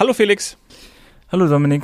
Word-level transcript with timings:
Hallo 0.00 0.14
Felix. 0.14 0.56
Hallo 1.30 1.46
Dominik. 1.46 1.82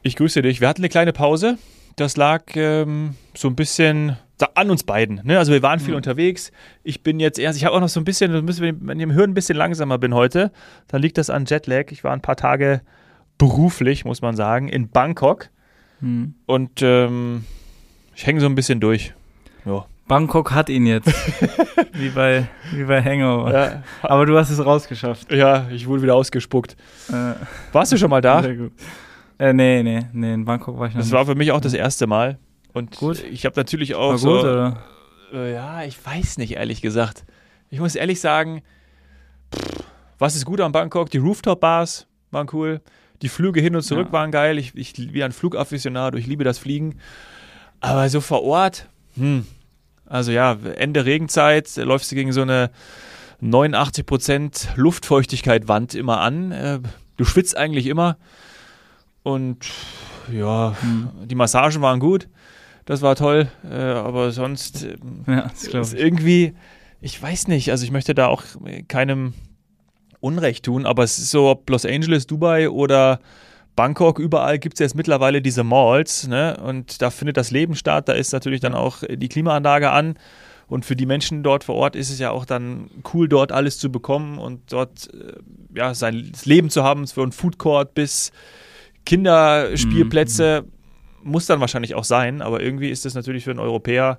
Ich 0.00 0.16
grüße 0.16 0.40
dich. 0.40 0.62
Wir 0.62 0.68
hatten 0.68 0.80
eine 0.80 0.88
kleine 0.88 1.12
Pause. 1.12 1.58
Das 1.96 2.16
lag 2.16 2.44
ähm, 2.54 3.14
so 3.36 3.46
ein 3.46 3.56
bisschen 3.56 4.16
an 4.54 4.70
uns 4.70 4.84
beiden. 4.84 5.20
Ne? 5.22 5.36
Also 5.38 5.52
wir 5.52 5.60
waren 5.60 5.78
viel 5.78 5.90
mhm. 5.90 5.98
unterwegs. 5.98 6.50
Ich 6.82 7.02
bin 7.02 7.20
jetzt 7.20 7.38
erst, 7.38 7.58
ich 7.58 7.66
habe 7.66 7.76
auch 7.76 7.80
noch 7.80 7.90
so 7.90 8.00
ein 8.00 8.04
bisschen, 8.04 8.32
wenn 8.32 8.98
ich 8.98 9.02
im 9.02 9.12
Hören 9.12 9.32
ein 9.32 9.34
bisschen 9.34 9.58
langsamer 9.58 9.98
bin 9.98 10.14
heute, 10.14 10.50
dann 10.88 11.02
liegt 11.02 11.18
das 11.18 11.28
an 11.28 11.44
Jetlag. 11.44 11.90
Ich 11.90 12.02
war 12.04 12.14
ein 12.14 12.22
paar 12.22 12.36
Tage 12.36 12.80
beruflich, 13.36 14.06
muss 14.06 14.22
man 14.22 14.34
sagen, 14.34 14.68
in 14.68 14.88
Bangkok. 14.88 15.50
Mhm. 16.00 16.36
Und 16.46 16.80
ähm, 16.80 17.44
ich 18.16 18.26
hänge 18.26 18.40
so 18.40 18.46
ein 18.46 18.54
bisschen 18.54 18.80
durch. 18.80 19.12
Ja. 19.66 19.84
Bangkok 20.08 20.52
hat 20.52 20.68
ihn 20.68 20.86
jetzt. 20.86 21.08
wie, 21.92 22.10
bei, 22.10 22.48
wie 22.72 22.84
bei 22.84 23.02
Hangover. 23.02 23.52
Ja. 23.52 23.82
Aber 24.02 24.26
du 24.26 24.36
hast 24.36 24.50
es 24.50 24.64
rausgeschafft. 24.64 25.32
Ja, 25.32 25.68
ich 25.70 25.86
wurde 25.86 26.02
wieder 26.02 26.14
ausgespuckt. 26.14 26.76
Äh, 27.08 27.34
Warst 27.72 27.92
du 27.92 27.96
schon 27.96 28.10
mal 28.10 28.20
da? 28.20 28.42
Sehr 28.42 28.56
gut. 28.56 28.72
Äh, 29.38 29.52
nee, 29.52 29.82
nee, 29.82 30.06
nee, 30.12 30.34
in 30.34 30.44
Bangkok 30.44 30.78
war 30.78 30.86
ich 30.86 30.94
noch 30.94 31.00
Das 31.00 31.06
nicht. 31.06 31.14
war 31.14 31.26
für 31.26 31.34
mich 31.34 31.52
auch 31.52 31.60
das 31.60 31.74
erste 31.74 32.06
Mal. 32.06 32.38
Und 32.72 32.96
gut. 32.96 33.22
ich 33.24 33.44
habe 33.44 33.54
natürlich 33.56 33.94
auch 33.94 34.10
war 34.10 34.18
so. 34.18 34.36
Gut, 34.36 34.44
oder? 34.44 34.82
Äh, 35.32 35.54
ja, 35.54 35.82
ich 35.84 36.04
weiß 36.04 36.38
nicht, 36.38 36.52
ehrlich 36.52 36.82
gesagt. 36.82 37.24
Ich 37.70 37.80
muss 37.80 37.94
ehrlich 37.94 38.20
sagen, 38.20 38.62
pff, 39.54 39.84
was 40.18 40.36
ist 40.36 40.44
gut 40.44 40.60
an 40.60 40.72
Bangkok? 40.72 41.10
Die 41.10 41.18
Rooftop-Bars 41.18 42.06
waren 42.30 42.46
cool. 42.52 42.80
Die 43.22 43.28
Flüge 43.28 43.60
hin 43.60 43.74
und 43.74 43.82
zurück 43.82 44.08
ja. 44.08 44.12
waren 44.12 44.30
geil. 44.30 44.58
Ich, 44.58 44.76
ich 44.76 44.94
bin 44.94 45.22
ein 45.22 45.32
Flugafficionado, 45.32 46.18
ich 46.18 46.26
liebe 46.26 46.44
das 46.44 46.58
Fliegen. 46.58 46.98
Aber 47.80 48.08
so 48.08 48.20
vor 48.20 48.42
Ort, 48.42 48.88
hm. 49.16 49.46
Also 50.06 50.32
ja, 50.32 50.56
Ende 50.76 51.04
Regenzeit 51.04 51.76
läufst 51.76 52.10
du 52.10 52.16
gegen 52.16 52.32
so 52.32 52.42
eine 52.42 52.70
89% 53.42 54.68
Luftfeuchtigkeit 54.76 55.68
Wand 55.68 55.94
immer 55.94 56.20
an. 56.20 56.52
Äh, 56.52 56.80
du 57.16 57.24
schwitzt 57.24 57.56
eigentlich 57.56 57.86
immer. 57.86 58.16
Und 59.22 59.66
ja, 60.32 60.76
hm. 60.80 61.08
die 61.24 61.34
Massagen 61.34 61.82
waren 61.82 62.00
gut. 62.00 62.28
Das 62.84 63.02
war 63.02 63.16
toll. 63.16 63.48
Äh, 63.64 63.74
aber 63.74 64.32
sonst 64.32 64.84
äh, 64.84 64.96
ja, 65.26 65.50
ist 65.80 65.94
irgendwie, 65.94 66.54
ich 67.00 67.20
weiß 67.20 67.48
nicht, 67.48 67.70
also 67.70 67.84
ich 67.84 67.90
möchte 67.90 68.14
da 68.14 68.26
auch 68.26 68.42
keinem 68.88 69.34
Unrecht 70.20 70.64
tun, 70.64 70.86
aber 70.86 71.02
es 71.02 71.18
ist 71.18 71.30
so, 71.30 71.48
ob 71.48 71.68
Los 71.68 71.84
Angeles, 71.84 72.26
Dubai 72.26 72.70
oder 72.70 73.18
Bangkok, 73.74 74.18
überall 74.18 74.58
gibt 74.58 74.74
es 74.74 74.80
jetzt 74.80 74.94
mittlerweile 74.94 75.40
diese 75.40 75.64
Malls, 75.64 76.28
ne? 76.28 76.58
Und 76.62 77.00
da 77.00 77.10
findet 77.10 77.36
das 77.36 77.50
Leben 77.50 77.74
statt. 77.74 78.08
Da 78.08 78.12
ist 78.12 78.32
natürlich 78.32 78.60
dann 78.60 78.74
auch 78.74 78.98
die 79.08 79.28
Klimaanlage 79.28 79.90
an. 79.90 80.16
Und 80.68 80.84
für 80.86 80.96
die 80.96 81.06
Menschen 81.06 81.42
dort 81.42 81.64
vor 81.64 81.74
Ort 81.74 81.96
ist 81.96 82.10
es 82.10 82.18
ja 82.18 82.30
auch 82.30 82.44
dann 82.44 82.90
cool, 83.12 83.28
dort 83.28 83.52
alles 83.52 83.78
zu 83.78 83.92
bekommen 83.92 84.38
und 84.38 84.72
dort 84.72 85.12
äh, 85.12 85.34
ja, 85.74 85.92
sein 85.94 86.32
Leben 86.44 86.70
zu 86.70 86.82
haben, 86.82 87.06
von 87.06 87.32
Food 87.32 87.58
Court 87.58 87.94
bis 87.94 88.32
Kinderspielplätze. 89.04 90.64
Mhm. 90.64 91.30
Muss 91.30 91.46
dann 91.46 91.60
wahrscheinlich 91.60 91.94
auch 91.94 92.04
sein, 92.04 92.42
aber 92.42 92.62
irgendwie 92.62 92.90
ist 92.90 93.04
das 93.04 93.14
natürlich 93.14 93.44
für 93.44 93.50
einen 93.50 93.60
Europäer 93.60 94.18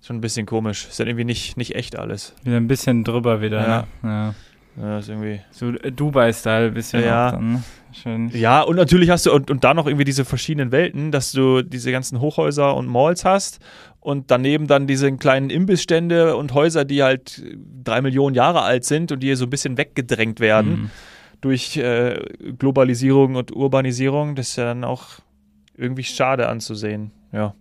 schon 0.00 0.16
ein 0.16 0.20
bisschen 0.20 0.46
komisch. 0.46 0.86
Ist 0.88 0.98
dann 0.98 1.08
irgendwie 1.08 1.24
nicht, 1.24 1.56
nicht 1.56 1.74
echt 1.74 1.98
alles. 1.98 2.34
Wieder 2.42 2.56
ein 2.56 2.68
bisschen 2.68 3.04
drüber 3.04 3.40
wieder. 3.40 3.60
Ja. 3.60 3.86
Ne? 4.02 4.08
ja. 4.08 4.34
Ja, 4.76 4.98
ist 4.98 5.08
irgendwie. 5.08 5.40
So 5.50 5.68
äh, 5.68 5.92
Dubai-Style 5.92 6.70
bisschen. 6.70 7.04
Ja. 7.04 7.32
Dann, 7.32 7.52
ne? 7.52 8.30
Ja, 8.32 8.62
und 8.62 8.76
natürlich 8.76 9.10
hast 9.10 9.26
du, 9.26 9.32
und, 9.32 9.50
und 9.50 9.64
da 9.64 9.74
noch 9.74 9.86
irgendwie 9.86 10.04
diese 10.06 10.24
verschiedenen 10.24 10.72
Welten, 10.72 11.12
dass 11.12 11.32
du 11.32 11.60
diese 11.60 11.92
ganzen 11.92 12.20
Hochhäuser 12.20 12.74
und 12.74 12.86
Malls 12.86 13.26
hast 13.26 13.60
und 14.00 14.30
daneben 14.30 14.66
dann 14.66 14.86
diese 14.86 15.12
kleinen 15.12 15.50
Imbissstände 15.50 16.36
und 16.36 16.54
Häuser, 16.54 16.86
die 16.86 17.02
halt 17.02 17.42
drei 17.84 18.00
Millionen 18.00 18.34
Jahre 18.34 18.62
alt 18.62 18.84
sind 18.84 19.12
und 19.12 19.20
die 19.20 19.26
hier 19.26 19.36
so 19.36 19.44
ein 19.44 19.50
bisschen 19.50 19.76
weggedrängt 19.76 20.40
werden 20.40 20.70
mhm. 20.70 20.90
durch 21.42 21.76
äh, 21.76 22.18
Globalisierung 22.58 23.34
und 23.34 23.54
Urbanisierung. 23.54 24.36
Das 24.36 24.48
ist 24.48 24.56
ja 24.56 24.64
dann 24.64 24.84
auch 24.84 25.20
irgendwie 25.76 26.04
schade 26.04 26.48
anzusehen. 26.48 27.10
Ja. 27.30 27.54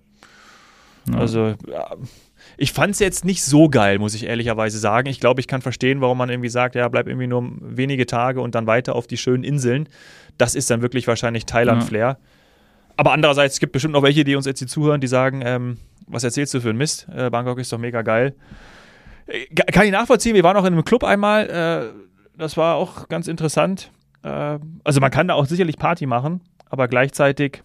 ja. 1.10 1.18
Also, 1.18 1.56
ja 1.70 1.92
ich 2.62 2.74
fand 2.74 2.94
es 2.94 3.00
jetzt 3.00 3.26
nicht 3.26 3.44
so 3.44 3.70
geil, 3.70 3.98
muss 3.98 4.14
ich 4.14 4.28
ehrlicherweise 4.28 4.78
sagen. 4.78 5.10
Ich 5.10 5.20
glaube, 5.20 5.42
ich 5.42 5.48
kann 5.48 5.64
verstehen, 5.64 6.00
warum 6.00 6.20
man 6.20 6.30
irgendwie 6.30 6.48
sagt, 6.48 6.76
ja, 6.76 6.88
bleib 6.90 7.08
irgendwie 7.08 7.26
nur 7.26 7.44
wenige 7.60 8.06
Tage 8.06 8.40
und 8.40 8.54
dann 8.54 8.68
weiter 8.68 8.96
auf 8.96 9.08
die 9.08 9.18
schönen 9.18 9.44
Inseln. 9.44 9.90
Das 10.38 10.54
ist 10.54 10.70
dann 10.70 10.84
wirklich 10.84 11.08
wahrscheinlich 11.08 11.48
Thailand-Flair. 11.48 12.06
Ja. 12.06 12.18
Aber 12.98 13.14
andererseits, 13.14 13.56
es 13.56 13.60
gibt 13.60 13.74
bestimmt 13.74 13.94
noch 13.94 14.04
welche, 14.04 14.24
die 14.24 14.36
uns 14.36 14.46
jetzt 14.46 14.60
hier 14.60 14.68
zuhören, 14.68 15.02
die 15.02 15.08
sagen, 15.08 15.42
ähm, 15.44 15.80
was 16.06 16.24
erzählst 16.24 16.54
du 16.54 16.62
für 16.62 16.70
ein 16.70 16.78
Mist? 16.78 17.08
Äh, 17.12 17.32
Bangkok 17.32 17.58
ist 17.58 17.74
doch 17.74 17.80
mega 17.80 18.04
geil. 18.04 18.36
Äh, 19.26 19.48
kann 19.56 19.88
ich 19.88 19.92
nachvollziehen, 19.92 20.36
wir 20.36 20.44
waren 20.44 20.56
auch 20.56 20.66
in 20.66 20.74
einem 20.74 20.86
Club 20.86 21.04
einmal, 21.04 21.50
äh, 21.50 22.38
das 22.38 22.58
war 22.58 22.76
auch 22.76 23.10
ganz 23.10 23.28
interessant. 23.28 23.90
Äh, 24.22 24.60
also 24.84 25.00
man 25.00 25.10
kann 25.10 25.28
da 25.28 25.34
auch 25.34 25.48
sicherlich 25.48 25.80
Party 25.80 26.06
machen, 26.06 26.42
aber 26.70 26.88
gleichzeitig 26.88 27.64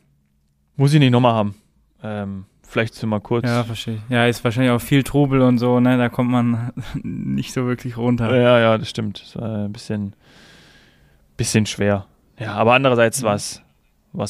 muss 0.76 0.94
ich 0.94 1.00
nicht 1.00 1.10
nochmal 1.10 1.34
haben. 1.34 1.54
Ähm, 2.02 2.46
vielleicht 2.68 2.94
so 2.94 3.06
mal 3.06 3.20
kurz. 3.20 3.46
Ja, 3.46 3.64
verstehe. 3.64 3.98
Ja, 4.08 4.26
ist 4.26 4.42
wahrscheinlich 4.44 4.72
auch 4.72 4.80
viel 4.80 5.02
Trubel 5.02 5.42
und 5.42 5.58
so, 5.58 5.80
ne? 5.80 5.96
Da 5.98 6.08
kommt 6.08 6.30
man 6.30 6.72
nicht 7.02 7.52
so 7.52 7.66
wirklich 7.66 7.96
runter. 7.96 8.34
Ja, 8.36 8.58
ja, 8.58 8.78
das 8.78 8.90
stimmt. 8.90 9.22
Das 9.22 9.36
war 9.36 9.64
ein 9.64 9.72
bisschen, 9.72 10.14
bisschen 11.36 11.66
schwer. 11.66 12.06
Ja, 12.38 12.54
aber 12.54 12.74
andererseits 12.74 13.22
war 13.22 13.34
es 13.34 13.62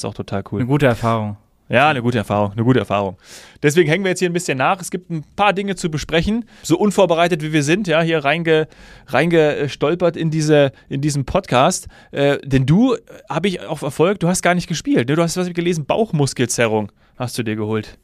auch 0.04 0.14
total 0.14 0.44
cool. 0.50 0.60
Eine 0.60 0.68
gute 0.68 0.86
Erfahrung. 0.86 1.36
Ja, 1.68 1.90
eine 1.90 2.00
gute 2.00 2.18
Erfahrung, 2.18 2.52
eine 2.52 2.62
gute 2.62 2.78
Erfahrung. 2.78 3.16
Deswegen 3.60 3.88
hängen 3.88 4.04
wir 4.04 4.10
jetzt 4.10 4.20
hier 4.20 4.30
ein 4.30 4.32
bisschen 4.32 4.58
nach. 4.58 4.80
Es 4.80 4.92
gibt 4.92 5.10
ein 5.10 5.24
paar 5.34 5.52
Dinge 5.52 5.74
zu 5.74 5.90
besprechen, 5.90 6.44
so 6.62 6.78
unvorbereitet 6.78 7.42
wie 7.42 7.52
wir 7.52 7.64
sind, 7.64 7.88
ja, 7.88 8.00
hier 8.02 8.24
reinge, 8.24 8.68
reingestolpert 9.08 10.16
in, 10.16 10.30
diese, 10.30 10.70
in 10.88 11.00
diesen 11.00 11.24
Podcast. 11.24 11.88
Äh, 12.12 12.38
denn 12.44 12.66
du, 12.66 12.94
äh, 12.94 12.98
habe 13.28 13.48
ich 13.48 13.62
auch 13.62 13.78
verfolgt, 13.78 14.22
du 14.22 14.28
hast 14.28 14.42
gar 14.42 14.54
nicht 14.54 14.68
gespielt. 14.68 15.08
Ne? 15.08 15.16
Du 15.16 15.22
hast 15.22 15.36
was 15.36 15.52
gelesen, 15.52 15.86
Bauchmuskelzerrung 15.86 16.92
hast 17.16 17.36
du 17.36 17.42
dir 17.42 17.56
geholt. 17.56 17.98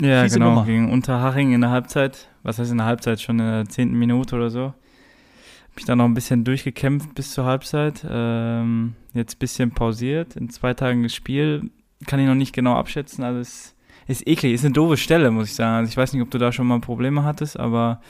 Ja, 0.00 0.22
Fiese 0.22 0.38
genau, 0.38 0.50
Nummer. 0.50 0.66
gegen 0.66 0.90
Unterhaching 0.90 1.52
in 1.52 1.60
der 1.60 1.70
Halbzeit. 1.70 2.28
Was 2.42 2.58
heißt 2.58 2.70
in 2.70 2.78
der 2.78 2.86
Halbzeit? 2.86 3.20
Schon 3.20 3.38
in 3.38 3.46
der 3.46 3.68
zehnten 3.68 3.98
Minute 3.98 4.36
oder 4.36 4.50
so. 4.50 4.66
Hab 4.66 5.76
mich 5.76 5.84
dann 5.84 5.98
noch 5.98 6.04
ein 6.04 6.14
bisschen 6.14 6.44
durchgekämpft 6.44 7.14
bis 7.14 7.32
zur 7.32 7.44
Halbzeit. 7.44 8.06
Ähm, 8.08 8.94
jetzt 9.14 9.36
ein 9.36 9.38
bisschen 9.38 9.70
pausiert. 9.70 10.36
In 10.36 10.50
zwei 10.50 10.74
Tagen 10.74 11.02
das 11.02 11.14
Spiel 11.14 11.70
kann 12.06 12.20
ich 12.20 12.26
noch 12.26 12.34
nicht 12.34 12.54
genau 12.54 12.74
abschätzen. 12.74 13.24
Also 13.24 13.40
es 13.40 13.74
ist 14.06 14.26
eklig, 14.26 14.52
ist 14.52 14.64
eine 14.64 14.74
doofe 14.74 14.96
Stelle, 14.96 15.30
muss 15.30 15.48
ich 15.48 15.54
sagen. 15.54 15.76
Also 15.76 15.90
ich 15.90 15.96
weiß 15.96 16.12
nicht, 16.12 16.22
ob 16.22 16.30
du 16.30 16.38
da 16.38 16.52
schon 16.52 16.66
mal 16.66 16.80
Probleme 16.80 17.24
hattest, 17.24 17.58
aber 17.58 18.00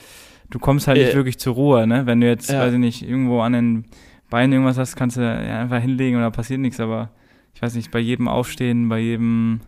du 0.49 0.59
kommst 0.59 0.87
halt 0.87 0.97
äh, 0.97 1.05
nicht 1.05 1.15
wirklich 1.15 1.39
zur 1.39 1.55
Ruhe, 1.55 1.87
ne? 1.87 2.05
Wenn 2.05 2.21
du 2.21 2.27
jetzt, 2.27 2.49
ja. 2.49 2.59
weiß 2.59 2.73
ich 2.73 2.79
nicht, 2.79 3.01
irgendwo 3.01 3.41
an 3.41 3.53
den 3.53 3.85
Beinen 4.29 4.53
irgendwas 4.53 4.77
hast, 4.77 4.95
kannst 4.95 5.17
du 5.17 5.21
ja 5.21 5.61
einfach 5.61 5.81
hinlegen 5.81 6.17
und 6.17 6.23
da 6.23 6.29
passiert 6.29 6.59
nichts, 6.59 6.79
aber 6.79 7.09
ich 7.53 7.61
weiß 7.61 7.75
nicht, 7.75 7.91
bei 7.91 7.99
jedem 7.99 8.27
Aufstehen, 8.27 8.89
bei 8.89 8.99
jedem 8.99 9.61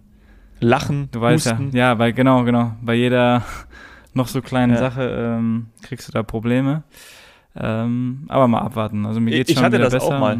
Lachen, 0.60 1.10
du 1.12 1.22
weißt 1.22 1.52
Husten. 1.52 1.72
ja, 1.72 1.90
ja, 1.90 1.94
bei 1.96 2.12
genau, 2.12 2.44
genau, 2.44 2.74
bei 2.82 2.96
jeder 2.96 3.44
noch 4.14 4.28
so 4.28 4.42
kleinen 4.42 4.74
ja. 4.74 4.80
Sache 4.80 5.38
ähm, 5.38 5.68
kriegst 5.82 6.08
du 6.08 6.12
da 6.12 6.24
Probleme. 6.24 6.84
Ähm, 7.56 8.26
aber 8.28 8.48
mal 8.48 8.62
abwarten. 8.62 9.06
Also 9.06 9.20
mir 9.20 9.32
geht's 9.32 9.50
ich, 9.50 9.58
schon 9.58 9.66
hatte 9.66 9.78
wieder 9.78 9.90
das 9.90 10.04
besser. 10.04 10.16
auch 10.16 10.20
mal. 10.20 10.38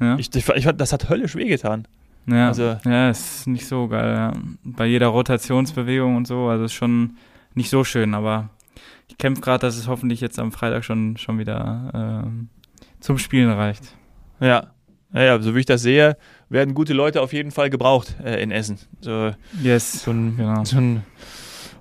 Ja? 0.00 0.16
Ich, 0.18 0.34
ich, 0.34 0.48
ich, 0.48 0.64
das 0.64 0.92
hat 0.92 1.08
höllisch 1.08 1.36
wehgetan. 1.36 1.86
Ja, 2.26 2.48
also, 2.48 2.76
ja, 2.84 3.10
ist 3.10 3.46
nicht 3.46 3.66
so 3.66 3.88
geil. 3.88 4.14
Ja. 4.14 4.32
Bei 4.62 4.86
jeder 4.86 5.08
Rotationsbewegung 5.08 6.16
und 6.16 6.26
so, 6.26 6.48
also 6.48 6.64
ist 6.64 6.74
schon 6.74 7.16
nicht 7.54 7.70
so 7.70 7.84
schön, 7.84 8.14
aber 8.14 8.50
ich 9.08 9.16
kämpfe 9.16 9.40
gerade, 9.40 9.60
dass 9.60 9.76
es 9.76 9.88
hoffentlich 9.88 10.20
jetzt 10.20 10.38
am 10.38 10.52
Freitag 10.52 10.84
schon, 10.84 11.16
schon 11.16 11.38
wieder 11.38 11.90
ähm, 12.26 12.48
zum 13.00 13.18
Spielen 13.18 13.50
reicht. 13.50 13.94
Ja, 14.40 14.68
naja, 15.10 15.40
so 15.40 15.54
wie 15.54 15.60
ich 15.60 15.66
das 15.66 15.82
sehe, 15.82 16.16
werden 16.48 16.74
gute 16.74 16.92
Leute 16.92 17.20
auf 17.20 17.32
jeden 17.32 17.50
Fall 17.50 17.70
gebraucht 17.70 18.16
äh, 18.24 18.42
in 18.42 18.50
Essen. 18.50 18.78
So, 19.00 19.32
yes, 19.62 20.04
so 20.04 20.10
ein, 20.10 20.36
genau. 20.36 20.64
So 20.64 20.78
ein, 20.78 21.02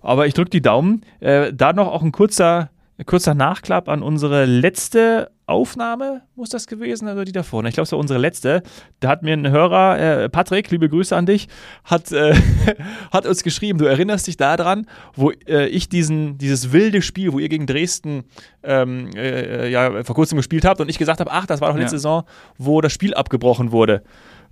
aber 0.02 0.28
ich 0.28 0.34
drücke 0.34 0.50
die 0.50 0.62
Daumen. 0.62 1.04
Äh, 1.20 1.54
da 1.54 1.74
noch 1.74 1.88
auch 1.88 2.02
ein 2.02 2.12
kurzer, 2.12 2.70
kurzer 3.06 3.34
Nachklapp 3.34 3.90
an 3.90 4.04
unsere 4.04 4.46
letzte 4.46 5.32
Aufnahme, 5.48 6.24
muss 6.36 6.50
das 6.50 6.68
gewesen, 6.68 7.08
oder 7.08 7.24
die 7.24 7.32
davor? 7.32 7.64
Ich 7.64 7.74
glaube, 7.74 7.86
es 7.86 7.92
war 7.94 8.00
unsere 8.00 8.20
letzte. 8.20 8.64
Da 9.00 9.08
hat 9.08 9.24
mir 9.24 9.32
ein 9.32 9.50
Hörer, 9.50 9.98
äh, 9.98 10.30
Patrick, 10.30 10.70
liebe 10.72 10.90
Grüße 10.90 11.16
an 11.16 11.26
dich, 11.26 11.48
hat, 11.86 12.12
äh, 12.12 12.36
hat 13.12 13.26
uns 13.26 13.44
geschrieben, 13.44 13.80
du 13.80 13.86
erinnerst 13.86 14.28
dich 14.28 14.36
daran, 14.36 14.88
wo 15.16 15.32
äh, 15.32 15.68
ich 15.68 15.88
diesen, 15.88 16.38
dieses 16.38 16.74
wilde 16.74 17.02
Spiel, 17.02 17.32
wo 17.32 17.40
ihr 17.40 17.48
gegen 17.48 17.66
Dresden 17.66 18.26
ähm, 18.62 19.10
äh, 19.16 19.70
ja, 19.70 20.04
vor 20.04 20.16
kurzem 20.16 20.36
gespielt 20.36 20.66
habt 20.66 20.82
und 20.82 20.90
ich 20.90 20.98
gesagt 20.98 21.22
habe, 21.22 21.32
ach, 21.32 21.46
das 21.46 21.62
war 21.62 21.70
doch 21.70 21.78
letzte 21.78 21.96
ja. 21.96 22.00
Saison, 22.00 22.24
wo 22.58 22.82
das 22.82 22.92
Spiel 22.92 23.14
abgebrochen 23.14 23.72
wurde. 23.72 24.04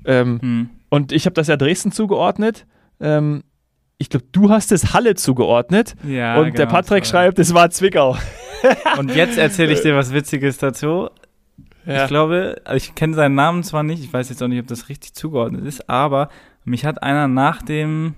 Ähm, 0.03 0.39
hm. 0.41 0.69
Und 0.89 1.11
ich 1.11 1.25
habe 1.25 1.33
das 1.33 1.47
ja 1.47 1.57
Dresden 1.57 1.91
zugeordnet. 1.91 2.65
Ähm, 2.99 3.43
ich 3.97 4.09
glaube, 4.09 4.25
du 4.31 4.49
hast 4.49 4.71
es 4.71 4.93
Halle 4.93 5.15
zugeordnet. 5.15 5.95
Ja, 6.03 6.37
und 6.37 6.45
genau, 6.45 6.57
der 6.57 6.65
Patrick 6.65 7.05
schreibt, 7.05 7.39
es 7.39 7.53
war 7.53 7.69
Zwickau. 7.69 8.17
und 8.97 9.15
jetzt 9.15 9.37
erzähle 9.37 9.73
ich 9.73 9.81
dir 9.81 9.95
was 9.95 10.13
Witziges 10.13 10.57
dazu. 10.57 11.09
Ja. 11.85 12.03
Ich 12.03 12.07
glaube, 12.07 12.61
also 12.65 12.77
ich 12.77 12.95
kenne 12.95 13.13
seinen 13.13 13.35
Namen 13.35 13.63
zwar 13.63 13.83
nicht, 13.83 14.03
ich 14.03 14.11
weiß 14.11 14.29
jetzt 14.29 14.41
auch 14.41 14.47
nicht, 14.47 14.59
ob 14.59 14.67
das 14.67 14.89
richtig 14.89 15.13
zugeordnet 15.13 15.65
ist, 15.65 15.87
aber 15.87 16.29
mich 16.63 16.83
hat 16.83 17.03
einer 17.03 17.27
nach 17.27 17.61
dem, 17.61 18.15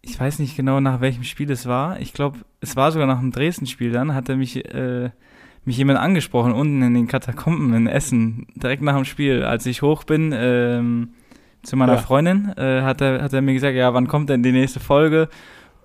ich 0.00 0.18
weiß 0.18 0.38
nicht 0.38 0.56
genau 0.56 0.80
nach 0.80 1.02
welchem 1.02 1.22
Spiel 1.24 1.50
es 1.50 1.66
war, 1.66 2.00
ich 2.00 2.14
glaube, 2.14 2.38
es 2.60 2.76
war 2.76 2.92
sogar 2.92 3.06
nach 3.06 3.20
dem 3.20 3.30
Dresden-Spiel 3.30 3.92
dann, 3.92 4.14
hat 4.14 4.28
er 4.30 4.36
mich 4.36 4.64
äh, 4.64 5.10
mich 5.70 5.78
jemand 5.78 6.00
angesprochen 6.00 6.52
unten 6.52 6.82
in 6.82 6.94
den 6.94 7.06
Katakomben 7.06 7.72
in 7.74 7.86
Essen, 7.86 8.48
direkt 8.56 8.82
nach 8.82 8.96
dem 8.96 9.04
Spiel, 9.04 9.44
als 9.44 9.66
ich 9.66 9.82
hoch 9.82 10.02
bin 10.02 10.34
ähm, 10.36 11.10
zu 11.62 11.76
meiner 11.76 11.94
ja. 11.94 11.98
Freundin, 11.98 12.52
äh, 12.56 12.82
hat, 12.82 13.00
er, 13.00 13.22
hat 13.22 13.32
er 13.32 13.40
mir 13.40 13.54
gesagt, 13.54 13.76
ja, 13.76 13.94
wann 13.94 14.08
kommt 14.08 14.30
denn 14.30 14.42
die 14.42 14.50
nächste 14.50 14.80
Folge? 14.80 15.28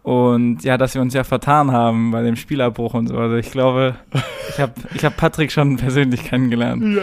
Und 0.05 0.63
ja, 0.63 0.77
dass 0.77 0.93
wir 0.93 1.01
uns 1.01 1.15
ja 1.15 1.23
vertan 1.23 1.71
haben 1.71 2.11
bei 2.11 2.21
dem 2.21 2.35
Spielabbruch 2.35 2.93
und 2.93 3.07
so. 3.07 3.17
Also 3.17 3.37
ich 3.37 3.49
glaube, 3.49 3.95
ich 4.49 4.59
habe 4.59 4.71
ich 4.93 5.03
hab 5.03 5.17
Patrick 5.17 5.51
schon 5.51 5.77
persönlich 5.77 6.23
kennengelernt. 6.23 6.83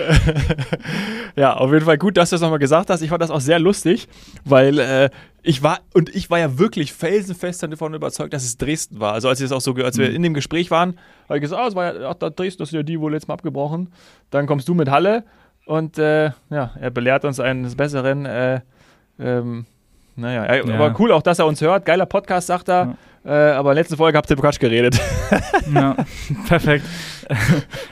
Ja, 1.35 1.55
auf 1.55 1.73
jeden 1.73 1.87
Fall 1.87 1.97
gut, 1.97 2.19
dass 2.19 2.29
du 2.29 2.35
das 2.35 2.43
nochmal 2.43 2.59
gesagt 2.59 2.91
hast. 2.91 3.01
Ich 3.01 3.09
fand 3.09 3.23
das 3.23 3.31
auch 3.31 3.41
sehr 3.41 3.59
lustig, 3.59 4.07
weil 4.45 4.79
äh, 4.79 5.09
ich 5.43 5.63
war, 5.63 5.81
und 5.95 6.15
ich 6.15 6.29
war 6.29 6.39
ja 6.39 6.59
wirklich 6.59 6.93
felsenfest 6.93 7.63
davon 7.63 7.95
überzeugt, 7.95 8.35
dass 8.35 8.45
es 8.45 8.59
Dresden 8.59 9.01
war. 9.01 9.15
Also 9.15 9.31
als, 9.31 9.41
ich 9.41 9.49
das 9.49 9.53
auch 9.57 9.63
so, 9.63 9.73
als 9.83 9.97
wir 9.97 10.11
mhm. 10.11 10.17
in 10.17 10.23
dem 10.25 10.35
Gespräch 10.35 10.71
waren, 10.71 10.99
habe 11.31 11.39
ich 11.39 11.41
gesagt, 11.41 11.63
ah, 11.63 11.67
es 11.69 11.75
war 11.75 11.95
ja 11.95 12.11
ach, 12.11 12.15
Dresden, 12.15 12.59
das 12.59 12.69
ist 12.69 12.75
ja 12.75 12.83
die 12.83 13.01
wohl 13.01 13.13
letztes 13.13 13.29
Mal 13.29 13.35
abgebrochen. 13.35 13.89
Dann 14.29 14.47
kommst 14.47 14.69
du 14.69 14.75
mit 14.75 14.91
Halle 14.91 15.25
und 15.65 15.97
äh, 15.97 16.33
ja, 16.51 16.73
er 16.79 16.91
belehrt 16.91 17.25
uns 17.25 17.41
eines 17.41 17.77
Besseren. 17.77 18.27
Äh, 18.27 18.61
ähm, 19.19 19.65
naja, 20.17 20.55
ja. 20.55 20.75
aber 20.75 20.95
cool 20.99 21.13
auch, 21.13 21.23
dass 21.23 21.39
er 21.39 21.47
uns 21.47 21.61
hört. 21.61 21.85
Geiler 21.87 22.07
Podcast, 22.07 22.47
sagt 22.47 22.69
er. 22.69 22.97
Ja. 23.25 23.51
Äh, 23.51 23.53
aber 23.53 23.71
in 23.71 23.77
der 23.77 23.83
letzten 23.83 23.97
Folge 23.97 24.19
habt 24.19 24.29
ihr 24.31 24.37
Quatsch 24.37 24.59
geredet. 24.59 25.01
ja, 25.75 25.97
perfekt. 26.47 26.85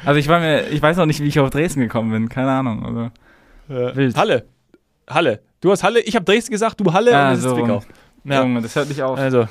Also 0.04 0.18
ich 0.18 0.28
war 0.28 0.38
mir, 0.40 0.68
ich 0.68 0.82
weiß 0.82 0.98
noch 0.98 1.06
nicht, 1.06 1.20
wie 1.20 1.28
ich 1.28 1.38
auf 1.38 1.48
Dresden 1.48 1.80
gekommen 1.80 2.10
bin. 2.10 2.28
Keine 2.28 2.50
Ahnung. 2.50 2.84
Also, 2.84 3.10
äh, 3.74 3.96
wild. 3.96 4.16
Halle. 4.16 4.44
Halle. 5.08 5.40
Du 5.62 5.70
hast 5.70 5.82
Halle, 5.82 6.00
ich 6.00 6.14
habe 6.14 6.24
Dresden 6.26 6.52
gesagt, 6.52 6.78
du 6.78 6.92
Halle 6.92 7.10
ja, 7.10 7.30
und 7.30 7.36
so 7.36 7.54
Zwickau. 7.54 7.82
Ja. 8.24 8.42
Junge, 8.42 8.60
das 8.60 8.76
hört 8.76 8.88
nicht 8.88 9.02
auf. 9.02 9.18
Also, 9.18 9.46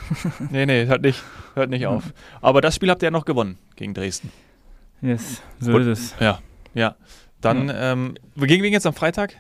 nee, 0.52 0.66
nee, 0.66 0.86
hört 0.86 1.02
nicht, 1.02 1.24
hört 1.56 1.70
nicht 1.70 1.88
auf. 1.88 2.04
Aber 2.42 2.62
das 2.62 2.76
Spiel 2.76 2.90
habt 2.90 3.02
ihr 3.02 3.08
ja 3.08 3.12
noch 3.12 3.26
gewonnen 3.26 3.58
gegen 3.76 3.94
Dresden. 3.94 4.32
Yes, 5.02 5.42
so 5.60 5.74
und, 5.74 5.88
ist 5.88 5.88
es. 5.88 6.16
Ja, 6.20 6.40
ja. 6.74 6.96
Dann, 7.42 7.72
ähm, 7.74 8.16
gegen 8.36 8.64
wen 8.64 8.74
jetzt 8.74 8.86
am 8.86 8.94
Freitag? 8.94 9.38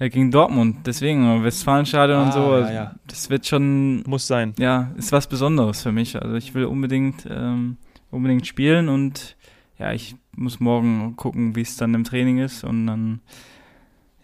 Ja, 0.00 0.06
gegen 0.06 0.30
Dortmund, 0.30 0.86
deswegen, 0.86 1.42
Westfalenstadion 1.42 2.18
ah, 2.18 2.24
und 2.26 2.32
so. 2.32 2.56
Ja, 2.58 2.72
ja. 2.72 2.94
Das 3.08 3.30
wird 3.30 3.46
schon. 3.46 4.02
Muss 4.06 4.28
sein. 4.28 4.54
Ja, 4.56 4.92
ist 4.96 5.10
was 5.10 5.26
Besonderes 5.26 5.82
für 5.82 5.90
mich. 5.90 6.20
Also 6.20 6.36
ich 6.36 6.54
will 6.54 6.66
unbedingt, 6.66 7.26
ähm, 7.28 7.78
unbedingt 8.12 8.46
spielen 8.46 8.88
und 8.88 9.36
ja, 9.76 9.92
ich 9.92 10.14
muss 10.36 10.60
morgen 10.60 11.16
gucken, 11.16 11.56
wie 11.56 11.62
es 11.62 11.76
dann 11.76 11.94
im 11.94 12.04
Training 12.04 12.38
ist 12.38 12.62
und 12.62 12.86
dann, 12.86 13.20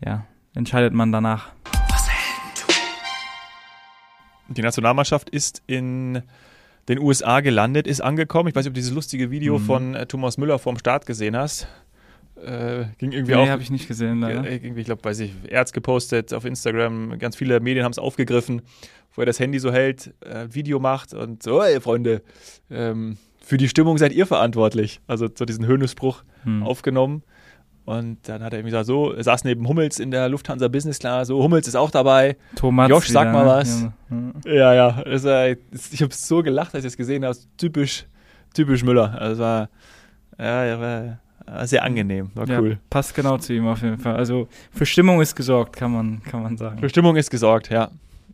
ja, 0.05 0.27
entscheidet 0.55 0.95
man 0.95 1.11
danach. 1.11 1.51
Die 4.49 4.63
Nationalmannschaft 4.63 5.31
ist 5.31 5.63
in 5.67 6.23
den 6.89 6.99
USA 6.99 7.41
gelandet, 7.41 7.87
ist 7.87 8.01
angekommen. 8.01 8.49
Ich 8.49 8.55
weiß 8.55 8.65
nicht, 8.65 8.71
ob 8.71 8.75
du 8.75 8.81
dieses 8.81 8.93
lustige 8.93 9.31
Video 9.31 9.59
mhm. 9.59 9.65
von 9.65 9.95
äh, 9.95 10.07
Thomas 10.07 10.39
Müller 10.39 10.59
vorm 10.59 10.79
Start 10.79 11.07
gesehen 11.07 11.37
hast. 11.37 11.67
Äh, 12.37 12.87
ging 12.99 13.13
irgendwie 13.13 13.35
nee, 13.35 13.49
habe 13.49 13.63
ich 13.63 13.71
nicht 13.71 13.87
gesehen, 13.87 14.21
leider. 14.21 14.51
Irgendwie, 14.51 14.81
ich 14.81 14.87
glaube, 14.87 15.05
weiß 15.05 15.21
ich, 15.21 15.33
Erz 15.49 15.73
gepostet 15.73 16.35
auf 16.35 16.45
Instagram. 16.45 17.19
Ganz 17.19 17.37
viele 17.37 17.61
Medien 17.61 17.85
haben 17.85 17.93
es 17.93 17.99
aufgegriffen, 17.99 18.63
wo 19.15 19.23
er 19.23 19.27
das 19.27 19.39
Handy 19.39 19.59
so 19.59 19.73
hält, 19.73 20.13
äh, 20.21 20.49
Video 20.51 20.81
macht 20.81 21.15
und 21.15 21.43
so, 21.43 21.63
ey, 21.63 21.81
Freunde, 21.81 22.23
ähm, 22.71 23.17
für 23.41 23.57
die 23.57 23.69
Stimmung 23.69 23.99
seid 23.99 24.13
ihr 24.13 24.27
verantwortlich. 24.27 25.01
Also 25.07 25.29
so 25.33 25.45
diesen 25.45 25.67
Höhnespruch 25.67 26.25
hm. 26.43 26.63
aufgenommen. 26.63 27.23
Und 27.85 28.29
dann 28.29 28.43
hat 28.43 28.53
er 28.53 28.59
irgendwie 28.59 28.71
gesagt, 28.71 28.87
so, 28.87 29.13
er 29.13 29.23
saß 29.23 29.45
neben 29.45 29.69
Hummels 29.69 29.99
in 30.01 30.11
der 30.11 30.31
Lufthansa 30.31 30.69
Business 30.69 30.99
Class, 30.99 31.29
so, 31.29 31.43
Hummels 31.43 31.69
ist 31.69 31.77
auch 31.77 31.91
dabei. 31.91 32.37
Thomas 32.57 32.89
Josh, 32.89 33.09
sag 33.09 33.31
mal 33.31 33.45
was. 33.45 33.87
Ja, 34.47 34.53
ja, 34.53 34.75
ja 34.75 35.01
ist, 35.03 35.27
äh, 35.27 35.57
ich 35.93 36.03
habe 36.03 36.15
so 36.15 36.43
gelacht, 36.43 36.75
als 36.75 36.85
ich 36.85 36.93
es 36.93 36.97
gesehen 36.97 37.27
habe. 37.27 37.37
Typisch, 37.59 38.07
typisch 38.55 38.83
Müller. 38.83 39.21
Also 39.21 39.43
war, 39.43 39.69
ja, 40.39 40.65
ja, 40.65 40.81
war 40.81 41.21
sehr 41.65 41.85
angenehm, 41.85 42.31
war 42.35 42.49
ja, 42.49 42.61
cool. 42.61 42.79
Passt 42.91 43.15
genau 43.15 43.39
zu 43.39 43.53
ihm 43.53 43.67
auf 43.67 43.83
jeden 43.83 43.99
Fall. 43.99 44.17
Also 44.17 44.49
für 44.73 44.87
Stimmung 44.87 45.21
ist 45.21 45.35
gesorgt, 45.37 45.77
kann 45.77 45.93
man, 45.93 46.23
kann 46.23 46.43
man 46.43 46.57
sagen. 46.57 46.79
Für 46.79 46.89
Stimmung 46.89 47.17
ist 47.17 47.31
gesorgt, 47.31 47.71
ja. 47.71 47.91